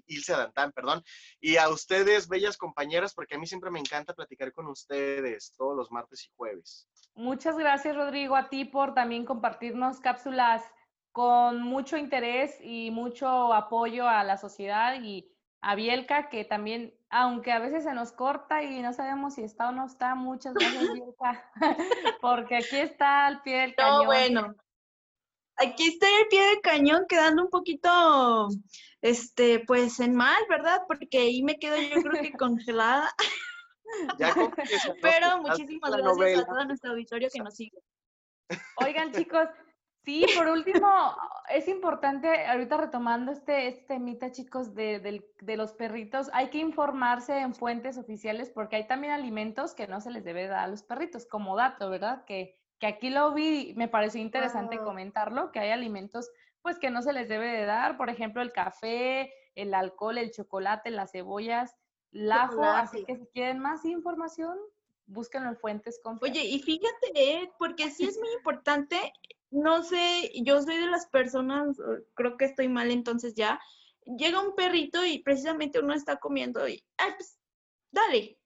Ilse 0.08 0.34
Dantán, 0.34 0.72
perdón, 0.72 1.04
y 1.40 1.58
a 1.58 1.70
ustedes, 1.70 2.28
bellas 2.28 2.58
compañeras, 2.58 3.14
porque 3.14 3.36
a 3.36 3.38
mí 3.38 3.46
siempre 3.46 3.70
me 3.70 3.80
encanta 3.80 4.14
platicar 4.14 4.52
con 4.52 4.68
ustedes 4.68 4.97
todos 5.56 5.76
los 5.76 5.92
martes 5.92 6.26
y 6.26 6.30
jueves. 6.36 6.88
Muchas 7.16 7.58
gracias, 7.58 7.96
Rodrigo, 7.96 8.36
a 8.36 8.50
ti 8.50 8.66
por 8.66 8.94
también 8.94 9.26
compartirnos 9.26 10.00
cápsulas 10.00 10.64
con 11.12 11.64
mucho 11.64 11.98
interés 11.98 12.56
y 12.62 12.92
mucho 12.92 13.54
apoyo 13.54 14.08
a 14.08 14.24
la 14.24 14.38
sociedad 14.38 15.02
y 15.02 15.28
a 15.62 15.74
Bielka, 15.74 16.30
que 16.30 16.46
también, 16.46 16.94
aunque 17.10 17.52
a 17.52 17.60
veces 17.60 17.84
se 17.84 17.94
nos 17.94 18.12
corta 18.12 18.62
y 18.64 18.82
no 18.82 18.94
sabemos 18.94 19.34
si 19.34 19.42
está 19.42 19.70
o 19.70 19.72
no 19.72 19.88
está, 19.88 20.14
muchas 20.14 20.54
gracias, 20.54 20.94
Bielka, 20.94 21.52
porque 22.22 22.58
aquí 22.58 22.78
está 22.78 23.26
al 23.26 23.42
pie 23.42 23.62
del 23.62 23.76
cañón. 23.76 24.06
bueno. 24.06 24.56
Aquí 25.60 25.88
está 25.88 26.06
el 26.20 26.28
pie 26.28 26.46
del 26.50 26.62
cañón 26.62 27.06
quedando 27.10 27.46
un 27.46 27.50
poquito, 27.50 28.48
este, 29.02 29.64
pues 29.66 30.00
en 30.00 30.14
mal, 30.14 30.44
¿verdad? 30.48 30.84
Porque 30.88 31.18
ahí 31.18 31.42
me 31.42 31.58
quedo 31.58 31.78
yo 31.78 32.00
creo 32.04 32.22
que 32.22 32.32
congelada. 32.38 33.12
Pero 35.02 35.38
muchísimas 35.40 35.92
gracias 35.92 36.40
a 36.40 36.46
todo 36.46 36.66
nuestro 36.66 36.92
auditorio 36.92 37.30
que 37.32 37.40
nos 37.40 37.56
sigue. 37.56 37.78
Oigan, 38.86 39.12
chicos, 39.12 39.48
sí, 40.04 40.26
por 40.36 40.48
último, 40.48 40.88
es 41.50 41.68
importante, 41.68 42.46
ahorita 42.46 42.78
retomando 42.78 43.32
este, 43.32 43.68
este 43.68 43.86
temita, 43.86 44.32
chicos, 44.32 44.74
de, 44.74 45.00
de, 45.42 45.58
los 45.58 45.74
perritos, 45.74 46.30
hay 46.34 46.50
que 46.50 46.60
informarse 46.60 47.38
en 47.38 47.54
fuentes 47.54 47.98
oficiales 47.98 48.50
porque 48.50 48.78
hay 48.78 48.88
también 48.88 49.14
alimentos 49.14 49.74
que 49.74 49.88
no 49.88 50.02
se 50.02 50.12
les 50.12 50.24
debe 50.24 50.48
dar 50.48 50.66
a 50.66 50.68
los 50.68 50.84
perritos, 50.84 51.26
como 51.26 51.56
dato, 51.56 51.90
¿verdad? 51.90 52.24
Que, 52.26 52.58
que 52.80 52.88
aquí 52.88 53.10
lo 53.10 53.34
vi, 53.34 53.74
me 53.76 53.88
pareció 53.88 54.22
interesante 54.22 54.78
comentarlo, 54.78 55.52
que 55.52 55.60
hay 55.60 55.72
alimentos 55.72 56.30
pues 56.62 56.80
que 56.80 56.90
no 56.90 57.02
se 57.02 57.14
les 57.14 57.30
debe 57.30 57.48
de 57.48 57.66
dar, 57.66 57.96
por 57.96 58.10
ejemplo, 58.10 58.42
el 58.42 58.52
café, 58.52 59.34
el 59.56 59.74
alcohol, 59.74 60.18
el 60.18 60.32
chocolate, 60.32 60.92
las 60.92 61.12
cebollas, 61.12 61.76
Lafo, 62.12 62.64
así 62.64 63.04
que 63.06 63.18
si 63.18 63.26
quieren 63.28 63.60
más 63.60 63.86
información, 63.86 64.58
búsquenlo 65.06 65.50
en 65.50 65.58
fuentes 65.58 66.00
confiables. 66.04 66.42
Oye, 66.42 66.50
y 66.50 66.60
fíjate, 66.60 67.12
eh, 67.16 67.52
porque 67.58 67.92
sí 67.92 68.06
es 68.06 68.18
muy 68.18 68.32
importante, 68.34 69.14
no 69.52 69.84
sé, 69.84 70.32
yo 70.44 70.62
soy 70.62 70.78
de 70.78 70.88
las 70.88 71.08
personas, 71.08 71.78
creo 72.14 72.38
que 72.38 72.46
estoy 72.46 72.70
mal 72.70 72.92
entonces 72.92 73.36
ya, 73.36 73.60
llega 74.06 74.42
un 74.42 74.56
perrito 74.56 75.06
y 75.06 75.20
precisamente 75.20 75.80
uno 75.80 75.94
está 75.94 76.18
comiendo 76.18 76.68
y, 76.68 76.84
ay, 76.98 77.12
pues, 77.18 77.38
dale. 77.92 78.38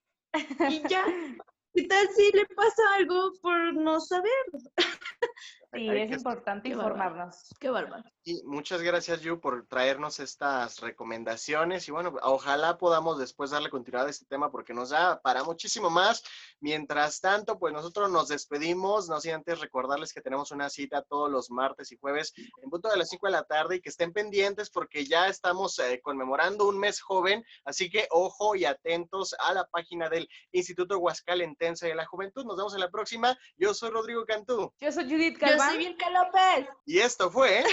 Y 0.70 0.82
ya, 0.88 1.04
¿qué 1.74 1.86
tal 1.86 2.08
si 2.14 2.30
le 2.32 2.46
pasa 2.46 2.82
algo 2.96 3.32
por 3.40 3.74
no 3.74 4.00
saber? 4.00 4.32
Sí, 5.72 5.88
es 5.88 6.12
importante 6.12 6.68
informarnos. 6.68 7.54
Qué 7.58 7.70
bárbaro. 7.70 8.04
Y 8.24 8.42
muchas 8.44 8.82
gracias, 8.82 9.22
Yu, 9.22 9.40
por 9.40 9.66
traernos 9.66 10.20
estas 10.20 10.80
recomendaciones. 10.80 11.88
Y 11.88 11.92
bueno, 11.92 12.14
ojalá 12.22 12.76
podamos 12.76 13.18
después 13.18 13.50
darle 13.50 13.70
continuidad 13.70 14.06
a 14.06 14.10
este 14.10 14.26
tema 14.26 14.50
porque 14.50 14.74
nos 14.74 14.90
da 14.90 15.20
para 15.22 15.42
muchísimo 15.44 15.88
más. 15.88 16.22
Mientras 16.60 17.20
tanto, 17.20 17.58
pues 17.58 17.72
nosotros 17.72 18.10
nos 18.10 18.28
despedimos, 18.28 19.08
no 19.08 19.18
sin 19.18 19.32
antes 19.32 19.60
recordarles 19.60 20.12
que 20.12 20.20
tenemos 20.20 20.52
una 20.52 20.68
cita 20.68 21.02
todos 21.02 21.30
los 21.30 21.50
martes 21.50 21.90
y 21.90 21.96
jueves 21.96 22.34
en 22.62 22.70
punto 22.70 22.90
de 22.90 22.98
las 22.98 23.08
5 23.08 23.26
de 23.26 23.32
la 23.32 23.44
tarde 23.44 23.76
y 23.76 23.80
que 23.80 23.88
estén 23.88 24.12
pendientes 24.12 24.70
porque 24.70 25.04
ya 25.06 25.26
estamos 25.26 25.78
eh, 25.78 26.00
conmemorando 26.02 26.68
un 26.68 26.78
mes 26.78 27.00
joven. 27.00 27.44
Así 27.64 27.90
que 27.90 28.06
ojo 28.10 28.54
y 28.54 28.66
atentos 28.66 29.34
a 29.40 29.54
la 29.54 29.64
página 29.64 30.08
del 30.08 30.28
Instituto 30.52 30.98
Huascalentense 30.98 31.88
de 31.88 31.94
la 31.94 32.04
Juventud. 32.04 32.44
Nos 32.44 32.56
vemos 32.56 32.74
en 32.74 32.80
la 32.80 32.90
próxima. 32.90 33.36
Yo 33.56 33.72
soy 33.72 33.90
Rodrigo 33.90 34.24
Cantú. 34.26 34.72
Yo 34.80 34.92
soy 34.92 35.04
Judith 35.04 35.38
soy 35.68 35.78
Vilca 35.78 36.10
López. 36.10 36.68
Y 36.86 36.98
esto 36.98 37.30
fue. 37.30 37.64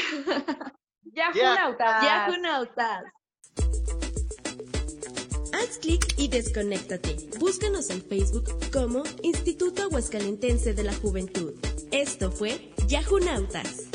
Yahunautas. 1.04 2.04
Yahunautas. 2.04 3.04
Haz 5.54 5.78
clic 5.80 6.06
y 6.17 6.28
desconéctate. 6.28 7.17
Búscanos 7.39 7.89
en 7.89 8.02
Facebook 8.02 8.45
como 8.71 9.04
Instituto 9.23 9.84
Aguascalentense 9.84 10.73
de 10.73 10.84
la 10.84 10.93
Juventud. 10.93 11.54
Esto 11.91 12.32
fue 12.32 12.73
Yahunautas. 12.88 13.88